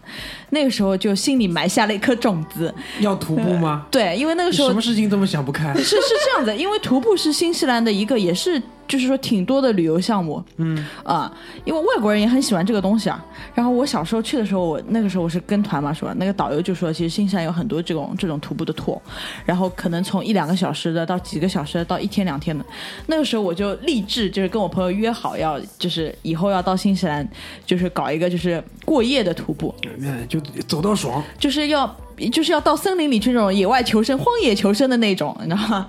[0.50, 2.74] 那个时候就心里埋下了一颗种子。
[3.00, 3.88] 要徒步吗？
[3.90, 5.74] 对，因为那个时候什么事情这么想不开？
[5.76, 5.96] 是是
[6.26, 10.44] 这样子，因为徒步是新西兰的一个，也是就是说挺多的旅游项目。
[10.58, 11.32] 嗯啊、
[11.66, 13.24] 因为外国人也很喜欢这个东西啊。
[13.54, 19.00] 然后我小时候去的时候，我那个时候我是跟团嘛，是吧那个导游就说，其实新西兰有很多这种这种徒步的 tour，
[19.46, 22.64] 然后可能从一两个小时的到几个小时的到一天两天的。
[23.08, 27.28] 那个时候我就立志，就是跟我朋友约好要，就是以后要到新西兰，
[27.66, 29.74] 就是搞一个就是过夜的徒步。
[29.98, 31.24] 嗯就走到爽。
[31.40, 31.96] 就是要
[32.32, 35.88] 就是要到森林里去那种野外求生、荒野求生的那种，你知道吗？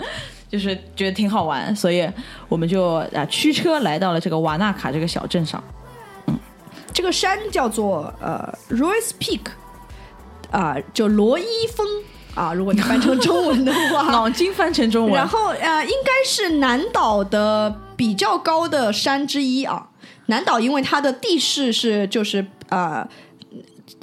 [0.53, 2.07] 就是觉得挺好玩，所以
[2.47, 5.63] 我们就啊驱车来到了这个瓦纳卡这个小镇上。
[6.27, 6.39] 嗯
[6.93, 9.41] 这个山叫做呃 Royce Peak，
[10.51, 11.87] 啊、就罗伊峰
[12.35, 14.03] 啊，如果你翻成中文的话。
[14.13, 19.89] 脑筋翻成中文，然后呃，应该是南岛的比较高的山之一啊。
[20.27, 23.09] 南岛因为它的地势是就是呃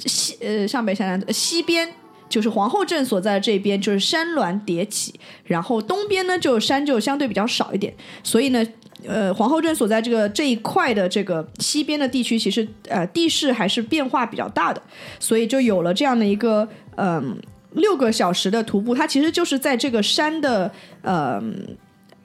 [0.04, 1.94] 西呃上北下南呃西边。
[2.30, 8.64] 就是皇后镇所在的这边，就是山峦叠起，然后东边呢，就山就相对比较少一点，所以呢，
[9.06, 14.80] 呃，皇后镇所在这个这一块的这个西边的地区，其实呃地势还是变化比较大的，
[15.18, 16.66] 所以就有了这样的一个
[16.96, 17.36] 嗯、
[17.72, 20.70] 六个小时的徒步，它其实就是在这个山的
[21.02, 21.42] 呃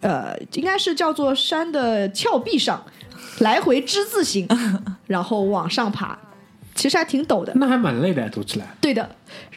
[0.01, 2.84] 呃，应该是叫做山的峭壁上
[3.39, 4.47] 来回之字形，
[5.08, 6.20] 然后往上爬，
[6.76, 7.51] 其实还挺陡的。
[7.55, 8.67] 那还蛮累的，走起来。
[8.80, 9.09] 对的，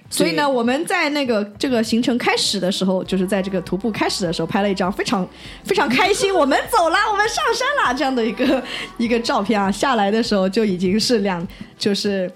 [0.09, 5.29] 所以呢，我们在那个这个行程开始的时候，就是在这个徒步开始的时候，拍了一张非常
[5.65, 8.63] 非常开心，我们走啦，我们上山啦这样的一个
[8.97, 9.71] 一个照片啊。
[9.71, 11.47] 下来的时候就已经是两，
[11.77, 12.31] 就是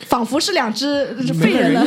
[0.00, 1.06] 仿佛是两只
[1.40, 1.84] 废人了。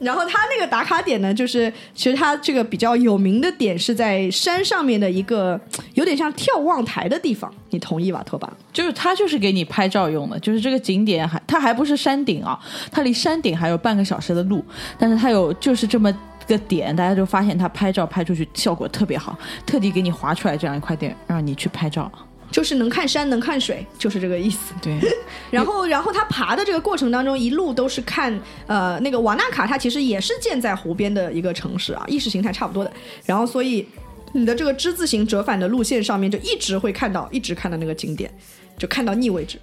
[0.00, 5.60] 然后他那个打卡点呢，就是其实他这个比较有名的点是在山上面的一个
[5.94, 8.50] 有点像眺望台的地方，你同意吧，托巴？
[8.72, 12.58] 就是它就是给你拍照用的，就是这个景点还它还不是山顶啊，
[12.90, 14.64] 它离山顶还有半个小时的路，
[14.98, 16.10] 但是它有就是这么
[16.46, 22.10] 个点，大家就发现它拍照拍出去效果特别好，特地给你划出来这样一块点让你去拍照。
[22.50, 24.74] 就是能看山，能看水，就是这个意思。
[24.82, 24.98] 对，
[25.50, 32.92] 然后，然后他爬的这个过程当中，一路都是看，呃，那个瓦纳卡，它其实也是建在湖边的一个城市啊，意识形态差不多的。
[33.24, 33.86] 然后，所以
[34.32, 38.30] 你的这个之字形折返的路线上面，就一直会看到，一直看到那个景点，
[38.76, 39.58] 就看到腻为止。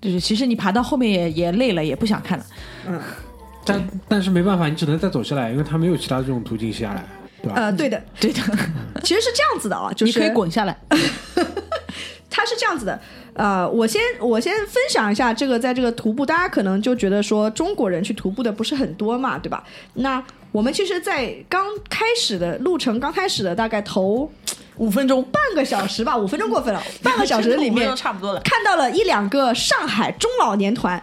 [0.00, 2.46] 就是其实你爬到后面也也累了，也不想看了。
[2.88, 2.98] 嗯，
[3.66, 7.04] 但但是没办法，你只能再走下来，因为它没有其他这种途径下来，
[7.42, 7.54] 对吧？
[7.56, 8.40] 呃，对的， 对的，
[9.02, 10.76] 其实是这样子的啊， 就是你可以滚下来。
[12.32, 12.98] 它是这样子的，
[13.34, 19.64] 呃，我先我先分享一下这个，在这个徒步，大家可能就觉得说中国人去徒步的不是很多嘛，对吧？
[19.94, 20.22] 那
[20.52, 24.30] 我们其实，在刚开始的路程，刚开始的大概头
[24.76, 31.02] 五分钟，半个小时吧，五分钟过分了，半个小时里面差不多了，看到了一两个上海中老年团。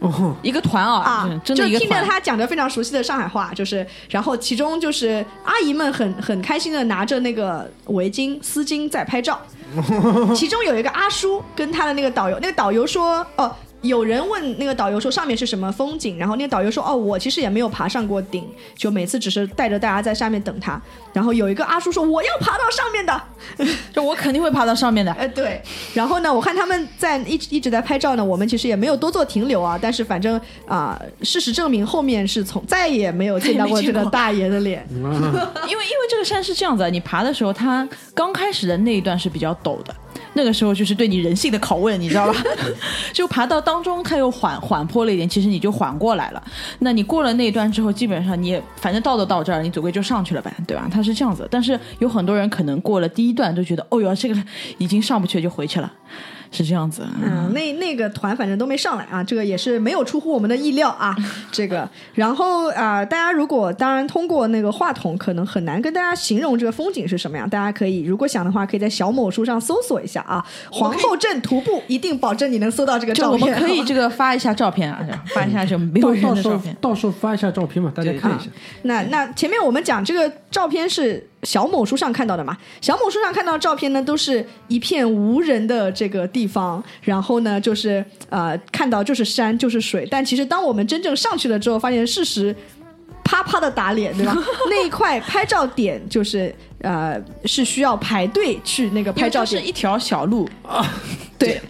[0.00, 2.04] 哦，一个团啊，啊，真的就听着团。
[2.04, 9.40] 他讲着非常熟悉的上海话，就是，然后其中就是阿姨们很很开心的拿着那个围巾丝巾在拍照，
[10.34, 13.54] 其中有一个阿叔跟他的那个导游，那个导游说，哦。
[13.84, 20.80] 有人问那个导游说上面是什么风景，然后那个导游说哦，我其实也没有爬上过顶，就每次只是带着大家在下面等他。
[21.12, 23.22] 然后有一个阿叔说我要爬到上面的，
[23.92, 25.12] 就我肯定会爬到上面的。
[25.12, 25.62] 呃，对。
[25.92, 29.78] 然后呢，我看他们在一直一直在拍照呢，我们其实也没有多做停留啊。
[29.80, 34.84] 但是反正啊、事实证明后面是从再也没有见到过这个大爷的脸。
[34.90, 35.10] 因为
[35.68, 39.94] 因为这个山是这样子啊，你爬的时候，它刚开始的那一段是比较陡的，
[40.34, 42.42] 那个时候就是对你人性的拷问，你知道吧？
[43.12, 46.42] 就爬到当中，它又缓缓坡了一点，其实你就缓过来了。
[46.80, 50.88] 那你过了那一段之后，基本上你也反正到都到这儿，你总归就上去了呗，对吧？
[50.92, 54.36] 它是这样子，但是有很多人可能过了第一段就觉得，哦哟，这个
[54.78, 55.92] 已经上不去，就回去了，
[56.54, 57.06] 是这样子。
[57.20, 61.14] 嗯，那那个团反正都没上来啊，这个也是没有出乎我们的意料啊。
[61.50, 67.48] 这个，然后啊、大家如果当然通过那个话筒，可能很难跟大家形容这个风景是什么样。
[67.48, 73.40] 大家可以如果想的话，可以在小某书上搜索一下啊，皇后镇徒步，一定保证你能搜到这个照片。
[73.40, 76.76] 我们可以这个发一下照片啊，发一下就没有人到到时候的照片。
[76.80, 78.46] 到时候发一下照片嘛，大家看一下。
[78.82, 82.56] 那那前面我们讲这个照片是小某书上看到的嘛？
[82.80, 92.54] 小某书上看到的照片呢，都是一片无人的这个地方，然后呢，就是呃看到就是山就是水，但其实当我们真正上去了之后，发现事实
[93.22, 94.34] 啪啪的打脸，对吧？
[94.68, 100.48] 那一块拍照点就是呃是需要排队去那个拍照点是一条小路，
[101.38, 101.60] 对。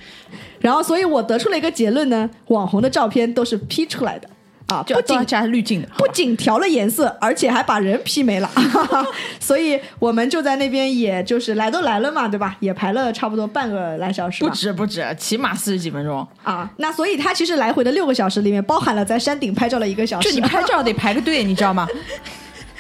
[0.61, 4.27] 然后，所以我得出了一个结论呢：网红的照片都是 P 出来的
[4.69, 5.89] 啊，就不仅加滤镜的。
[5.97, 8.51] 不仅调了颜色，而且还把人 P 没了，
[9.39, 12.57] 所以我们就在那边，也就是来都来了嘛，对吧？
[12.61, 14.51] 也排了差不多半个来小时不。
[14.51, 16.27] 止不止，起码四十几分钟。
[16.43, 20.31] 啊，那所以他其实来回的六个小时里面，包含了在山顶拍照的一个小时。
[20.31, 21.87] 就你拍照得排个队，你知道吗？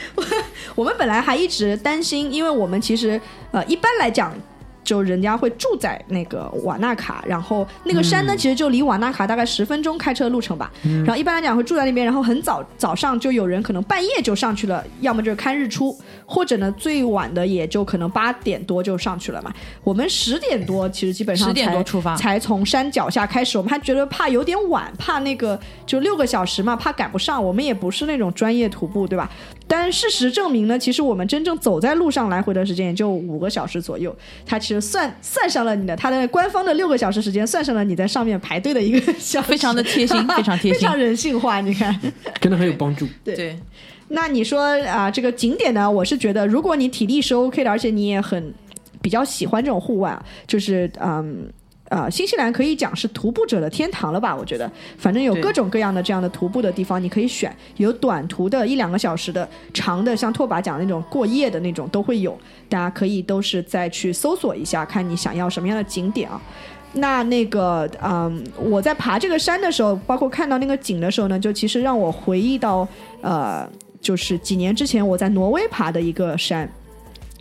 [0.74, 3.20] 我们本来还一直担心，因为我们其实
[3.50, 4.32] 呃一般来讲。
[4.84, 10.70] 就人家会住在那个瓦纳卡，然后那个山呢，其实就离瓦纳卡大概十分钟开车路程吧。
[10.82, 19.52] 然后一般来讲会住在那边，然后很早早上就有人可能半夜就上去了，要么就是看日出，或者呢最晚的也就可能八点多就上去了嘛。
[19.82, 27.42] 我们十点多其实基本上10点才多出发才从山脚下开始，我们还觉得怕有点晚，怕那个就六个小时嘛，怕赶不上。
[27.42, 29.30] 我们也不是那种专业徒步，对吧？
[29.66, 34.14] 但事实证明呢，其实我们真正走在路上来回的时间也就五个小时左右。
[34.44, 40.96] 它其实算算上了你的它的官方的六个小时时间，算上了你在上面排队的一个小时，非常的贴心， 非常贴心非常。
[40.98, 41.60] 人性化。
[41.60, 41.98] 你看，
[42.40, 43.06] 真的很有帮助。
[43.24, 43.58] 对对，
[44.08, 48.52] 那你说啊、这个景点呢，我是觉得，如果你体力是 OK 的，而且你也很
[49.00, 51.50] 比较喜欢这种户外啊，就是嗯。
[51.94, 54.34] 呃，新西兰可以讲是徒步者的天堂了吧？
[54.34, 54.68] 我觉得，
[54.98, 62.36] 反正有各种各样的这样的徒步的地方，你可以选，有短途的一两个小时的，长的像拓跋讲的那种过夜的那种都会有，
[62.68, 66.42] 大家可以都是再去搜索一下，看你想要什么样的景点啊。
[66.94, 72.88] 那那个，嗯，我在爬这个山的时候，包括看到那个景的时候呢，就其实让我回忆到，
[73.20, 73.64] 呃，
[74.00, 76.68] 就是几年之前我在挪威爬的一个山，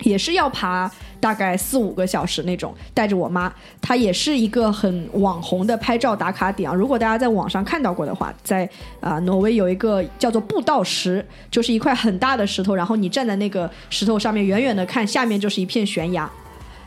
[0.04, 0.92] 也是要爬
[1.24, 3.50] 大概四五个小时那种，带着我妈，
[3.82, 6.74] 她也是一个很网红的拍照打卡点啊。
[6.74, 8.70] 如果大家在网上看到过的话，在
[9.00, 16.30] 啊、挪威有一个叫做步道石，就是一块很大的石头，然后你站在那个石头上面，远远的看，下面就是一片悬崖。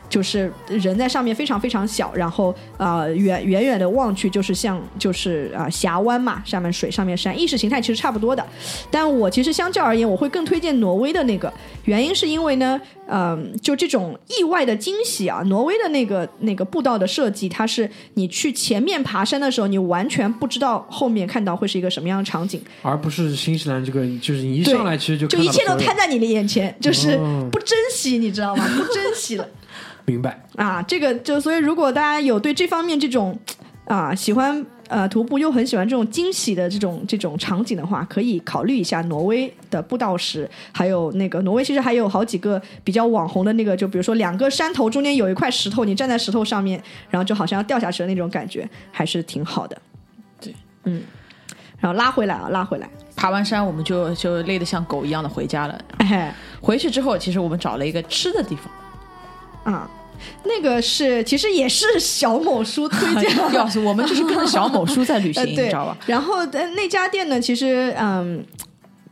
[0.09, 8.45] 就是人在上面非常非常小，然后呃远远远的望去就是像就是啊、峡湾嘛，上面水上面山，意识形态其实差不多的。
[8.89, 11.51] 但我其实相较而言，我会更推荐挪威的那个，
[11.85, 28.65] 原因是因为呢，嗯、就这种意外的惊喜啊，挪威的那个那个步道的设计，它是你去前面爬山的时候，你完全不知道后面看到会是一个什么样的场景，而不是新西兰这个，就是你一上来其实就就一切都摊在你的眼前，就是哦不珍惜，你知道吗？
[28.75, 29.47] 不珍惜了。
[30.07, 30.41] 明白。
[30.55, 33.37] 啊，这个就所以，如果大家有对这方面这种
[33.85, 49.77] 啊喜欢呃徒步又很喜欢这种惊喜的这种这种场景的话，可以考虑一下挪威的步道石，还有那个挪威其实还有好几个比较网红的那个，就比如说两个山头中间有一块石头，你站在石头上面，然后就好像要掉下去的那种感觉，还是挺好的。
[50.39, 50.55] 对，
[50.85, 51.03] 嗯，
[51.79, 55.81] 然后拉回来啊，拉回来，爬完山我们就就累得像狗一样的回家了。
[55.97, 56.33] 哎。
[56.59, 59.89] 回去之后，其实我们找了一个吃的地方，啊，
[60.43, 65.97] 那个是其实也是小某书推荐的， 要是我们就是跟着小某书在旅行， 你知道吧？
[66.05, 68.43] 然后呃那家店呢，其实嗯，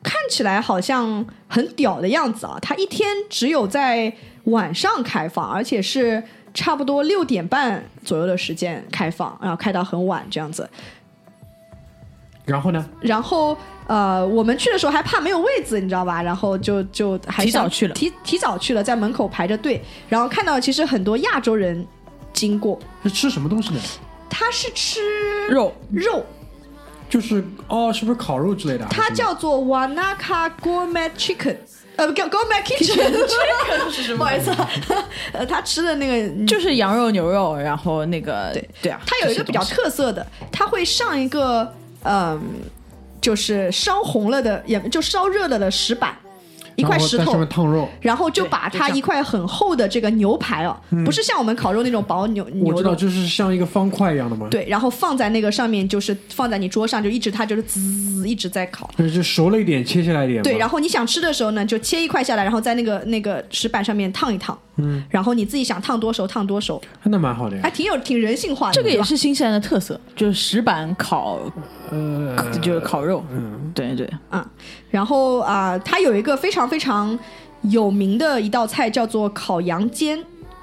[0.03, 2.57] 看起来好像很屌的样子啊。
[2.61, 4.11] 它一天只有在
[4.45, 10.69] 晚上开放，而且是差不多六点半左右的时间开放，然后开到很晚这样子。
[12.45, 12.85] 然后呢？
[13.01, 16.21] 然后呃，我们去的时候还怕没有位子，你知道吧？
[16.21, 21.85] 然后就就还想提早去了提提早去了，在门口排着队，然后看到其实很多亚洲人
[22.33, 23.79] 经过，是吃什么东西呢？
[24.29, 24.99] 他是吃
[25.47, 26.23] 肉肉，
[27.09, 28.85] 就是哦，是不是烤肉之类的？
[28.89, 31.57] 它叫做 Wanaka Gourmet Chicken。
[31.95, 34.17] 呃，不叫 Gourmet Kitchen， 是什么？
[34.17, 34.69] 不好意思啊，
[35.31, 41.73] 呃， 他吃的那个就是羊肉、牛肉，然后那个对对啊，它有一个比较特色的，它会上一个
[42.05, 42.39] 嗯，
[43.19, 46.15] 就是烧红了的，也就烧热了的石板，
[46.75, 47.89] 一块石头然后在上面，烫肉。
[48.01, 52.95] 然后就把它一块很厚的这个牛排哦，不是像我们烤肉那种薄牛我知道，牛肉。
[52.95, 58.89] 就是像一个方块一样的嘛。，对，然后放在那个上面，就是放在你桌上，就一直它就是滋一直在烤。
[58.97, 60.41] 就熟了一点，切下来一点。
[60.41, 67.75] 对，然后你想吃的时候呢，就切一块下来，然后在那个那个石板上面烫一烫，嗯，然后你自己想烫多熟烫多熟，那蛮好的呀还。
[67.75, 68.73] 挺有挺人性化的。
[68.73, 71.39] 这个也是新西兰的特色，就是石板烤，
[71.91, 73.21] 呃，就是烤肉。
[73.29, 74.47] 嗯，对对，啊、
[74.95, 77.19] 然后啊、它有一个非常非常
[77.63, 80.17] 有名的一道菜叫做烤羊肩，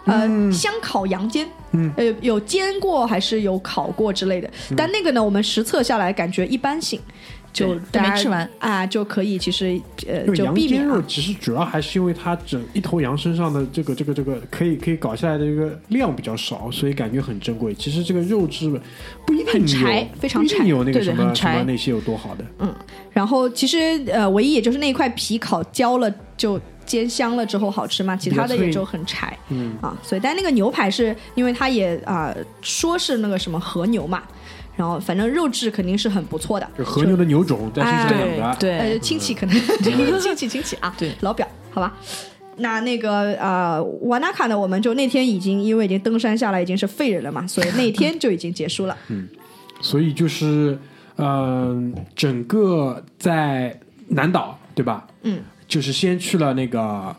[0.07, 1.47] 呃，香烤羊肩。
[1.73, 6.99] 嗯，呃，有煎过还是有烤过之类的，但那个呢，我们实测下来感觉一般性，
[7.53, 17.75] 就对大家没吃完啊，就可以其实呃就避免、肉其实主要还是因为它整一头羊身上的这个这个这个可以可以搞下来的这个量比较少，所以感觉很珍贵。
[17.75, 18.71] 其实这个肉质
[19.27, 22.45] 不一定很柴非常柴不一定有那个什么柴么那些有多好的。
[22.59, 22.75] 嗯
[23.13, 29.37] 然后其实呃，唯一也就是那一块皮烤焦了就煎香了之后好吃嘛，其他的也就很柴。
[29.51, 34.23] 嗯啊，所以但那个牛排是因为它也啊、说是那个什么和牛嘛，
[34.77, 36.69] 然后反正肉质肯定是很不错的。
[36.77, 39.55] 就和牛的牛种在新西兰哎养的，对呃，亲戚可能
[40.21, 41.95] 亲戚亲戚啊，对老表，好吧。
[42.57, 48.97] 那那个呃，瓦纳卡呢，我们就那天已经因为已经登山下来已经是废人了嘛，所以那天就已经结束了。
[49.09, 49.29] 嗯
[49.81, 50.79] 所以就是
[51.17, 55.07] 嗯、整个在南岛对吧？
[55.23, 57.15] 嗯，就是先去了那个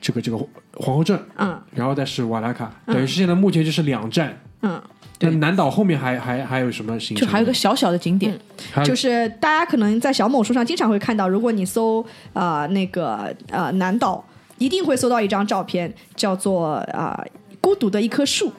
[0.00, 0.38] 这个这个
[0.74, 4.40] 皇后镇，嗯然后再是瓦拉卡，等于是现在目前就是两站。
[4.62, 4.80] 嗯，
[5.20, 7.26] 那南岛后面还还还有什么行程？
[7.26, 8.38] 就还有个小小的景点，
[8.84, 14.24] 就是大家可能在小某书上经常会看到，如果你搜呃那个呃南岛，
[14.58, 17.26] 一定会搜到一张照片，叫做啊、呃
[17.60, 18.52] 孤独的一棵树，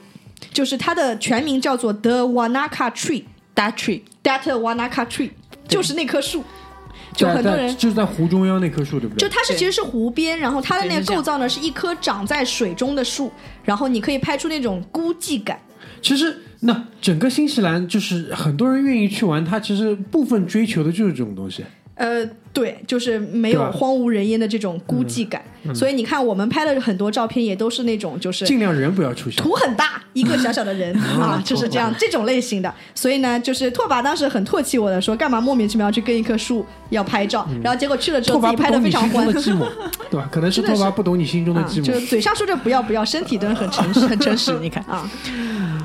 [0.51, 3.23] 就是它的全名叫做 The Wanaka Tree。
[3.55, 5.31] That tree，That Wanaka Tree
[5.67, 6.45] 就是那棵树，
[7.13, 7.75] 就很多人。
[7.75, 9.27] 就是在湖中央那棵树，对不对？
[9.27, 13.29] 就它是其实是湖边，然后它的那个构造呢是一棵长在水中的树，
[13.65, 15.59] 然后你可以拍出那种孤寂感。
[16.01, 21.63] 其实那整个新西兰就是很多人愿意去玩，他其实部分追求的就是这种东西。
[21.99, 25.43] 呃，对，就是没有荒无人烟的这种孤寂感。
[25.75, 29.43] 所以你看，我们拍的很多照片也都是那种就是尽量人不要出现。
[29.43, 32.73] 图很大，一个小小的人 啊，就是这样这种类型的。
[32.95, 39.27] 所以呢，就是拓跋当时很唾弃我的，说干嘛莫名其妙去跟一棵树要拍照，然后结果去了之后自己拍的非常欢
[40.09, 40.29] 对吧？
[40.31, 41.83] 可能是拓跋不懂你心中的啊，寂寞。
[41.83, 44.53] 就是嘴上说着不要不要，身体都很诚实，很诚实。
[44.63, 45.11] 你看啊，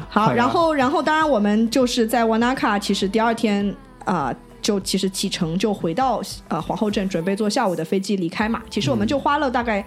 [0.08, 4.32] 好，然后然后当然我们就是在瓦纳卡，其实第二天啊、
[4.64, 8.62] 就其实启程就回到呃皇后镇，准备坐下午的飞机离开嘛。
[8.70, 9.84] 其实我们就花了大概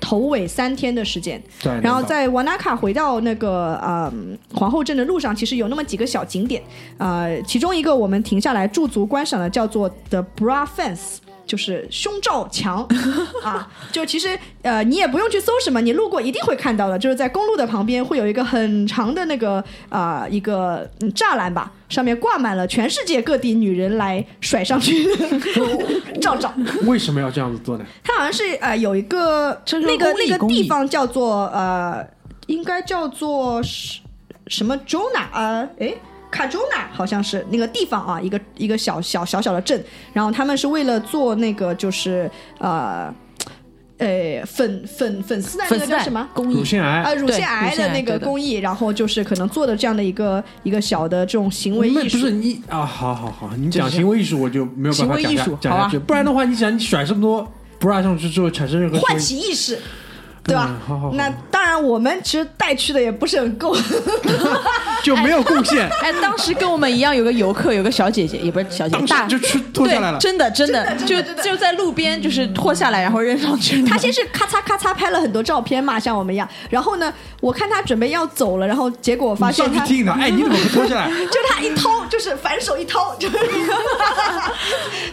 [0.00, 4.10] 头尾三天的时间，对然后在瓦纳卡回到那个呃
[4.54, 6.62] 皇后镇的路上，其实有那么几个小景点，
[6.96, 11.18] 呃，其中一个我们停下来驻足观赏的叫做 The Bra Fence。
[11.48, 12.86] 就是胸罩墙
[13.42, 16.98] 啊，就其实呃，你也不用去搜什么，你路过一定会看到的。
[16.98, 25.40] 就是在公路的旁边会有一个很长的那个啊、一个嗯栅栏吧，上面挂满了全世界各地女人来甩上去的
[26.20, 26.52] 照照。
[26.84, 27.84] 为什么要这样子做呢？
[28.04, 32.06] 它好像是呃有一个那个那个地方叫做呃，
[32.46, 34.00] 应该叫做什
[34.48, 35.96] 什么 Jona 呃，诶。
[36.30, 43.12] 卡州纳好像是那个地方啊，一个一个小小小小的镇，然后他们是为了做那个就是呃，
[43.98, 46.28] 呃粉粉粉丝的那个叫什么？
[46.34, 46.54] 公益。
[46.54, 47.00] 乳腺癌。
[47.02, 57.46] 啊，乳腺癌的那个公益，然后就是可能做的这样的一个一个小的这种行为艺术，不是你啊，好好好，你讲行为艺术我就没有办法讲下行为艺术好吧讲下去，不然的话，你想你甩这么多
[57.80, 59.78] bra 上去之后产生任何唤起意识，
[60.48, 60.66] 对吧？
[60.70, 63.76] 嗯好好好那当然，我们其实带去的也不是很够。
[65.04, 70.20] 就没有贡献，哎，当时跟我们一样有个游客，有个小姐姐，也不是小姐姐，大就去脱下来了对，。
[70.20, 73.80] 真的真的就就在路边就是脱下来然后扔上去。
[73.84, 76.48] 他先是咔嚓咔嚓拍了很多照片嘛，像我们一样。
[76.68, 81.08] 然后呢，我看他准备要走了，然后结果我发现他上去听的，哎，你怎么不脱下来？
[81.26, 83.38] 就他一掏，就是反手一掏， 就是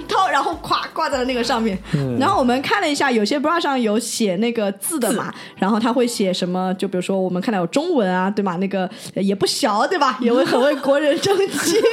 [0.08, 1.78] 掏，然后咵挂在了那个上面。
[2.20, 5.25] 然后我们看了一下，有些 bra 上有写那个字的嘛，
[5.58, 6.74] 然后他会写什么？
[6.76, 8.56] 就比如说我们看到有中文啊，对吗？
[8.58, 10.18] 那个呃也不小，对吧？
[10.22, 11.78] 也会很为国人争气。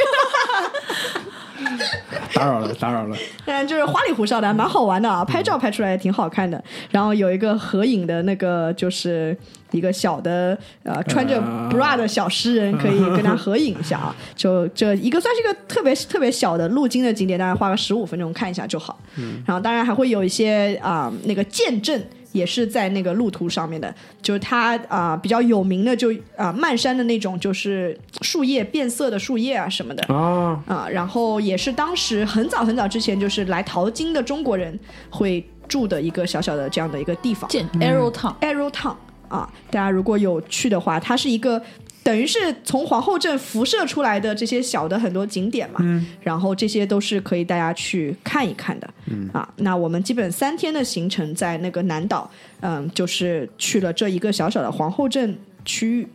[2.35, 3.17] 打扰了，打扰了。
[3.45, 6.63] 但就是花里胡哨的，蛮好玩的啊，拍照拍出来也挺好看的。
[6.91, 9.37] 然后有一个合影的那个，就是
[9.71, 14.15] 一个小的呃穿着啊 bra 的小诗人，可以跟他合影一下啊。
[14.35, 18.99] 就这一个算是一个特别特别小的路经的景点，大概花个十五分钟看一下就好。
[19.17, 22.03] 嗯然后当然还会有一些啊、那个见证。
[22.33, 34.79] 也是在那个路途上面的，就是它啊、比较有名的就啊、漫山的那种，就是树叶变色的树叶啊什么的，啊，啊，然后也是当时很早很早之前，就是来淘金的中国人
[35.11, 37.49] 会住的一个小小的这样的一个地方。
[37.49, 38.97] 见 Arrow Town，，Arrow Town
[39.29, 41.63] 啊，大家如果有去的话，它是一个
[42.03, 45.81] 等于是从皇后镇辐射出来的这些小的很多景点嘛，
[46.21, 48.91] 然后这些都是可以大家去看一看的，
[49.33, 52.29] 啊，那我们基本三天的行程在那个南岛，
[52.61, 56.09] 嗯，就是去了这一个小小的皇后镇区域，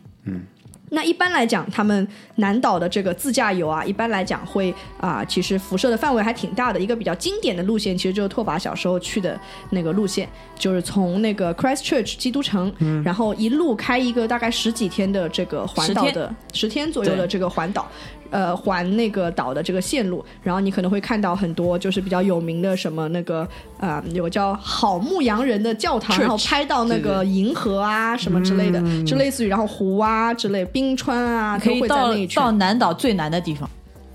[0.90, 6.78] 那一般来讲，他们南岛的这个自驾游啊，一般来讲会啊、其实辐射的范围还挺大的。
[6.78, 9.38] 一个比较经典的路线，其实就是拓跋小时候去的
[9.70, 12.72] 那个路线，就是从那个 Christchurch 基督城，
[13.04, 17.88] 然后一路开一个大概十几天的这个环岛的十天左右的这个环岛。
[18.30, 23.48] 呃，环那个岛的这个线路，然后你可能会看到很多就是比较有名的什么那个
[23.80, 33.68] 呃，有个叫好牧羊人的教堂，然后拍到那个银河啊什么之类的，就类似于然后湖啊之类，冰川啊都会在可以到到南岛最南的地方。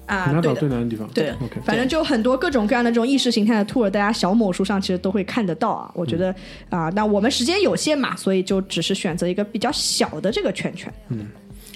[0.05, 1.07] 啊，南岛最难的地方。
[1.13, 5.89] 对的 OK，反正就很多各种各样的这种意识形态的 tour，大家小某书上其实都会看得到啊。
[5.95, 6.35] 我觉得
[6.69, 10.93] 啊、那我们时间有限嘛，所以就只是选择一个比较小的这个圈圈。
[11.07, 11.27] 嗯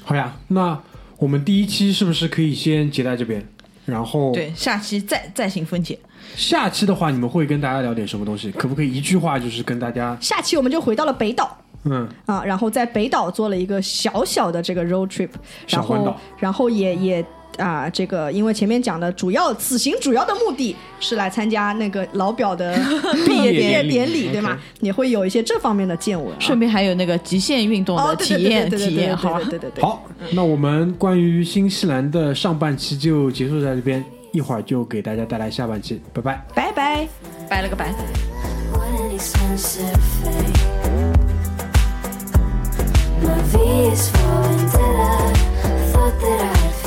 [0.03, 0.77] 好呀，那
[1.17, 3.43] 我们第一期是不是可以先截在这边？
[3.85, 5.97] 然后对，下期再再行分解。
[6.35, 8.51] 下期的话，你们会跟大家聊点什么东西？
[8.51, 11.57] 可不可以一句话就是跟大家下期我们就回到了北岛。
[11.83, 15.29] 嗯啊，然后在北岛做了一个小小的这个 road trip，
[15.69, 17.25] 然后然后也也
[17.57, 22.77] 啊，这个因为前面讲的主要此行主要的目的是来参加那个老表的
[23.25, 24.57] 毕业典礼典礼，对吗？
[24.81, 26.37] 也会有一些这方面的见闻啊。
[26.39, 29.57] 顺便还有那个极限运动哦，的对对对体验体验，好吧对？
[29.57, 29.83] 对对。
[29.83, 36.45] 好，那我们关于新西兰的上半期就结束在这边，一会儿就给大家带来下半期，拜拜。
[36.53, 37.07] 拜拜。
[37.49, 37.93] 拜了个拜。
[43.23, 45.33] My V is for vendetta.
[45.63, 46.86] I thought that I'd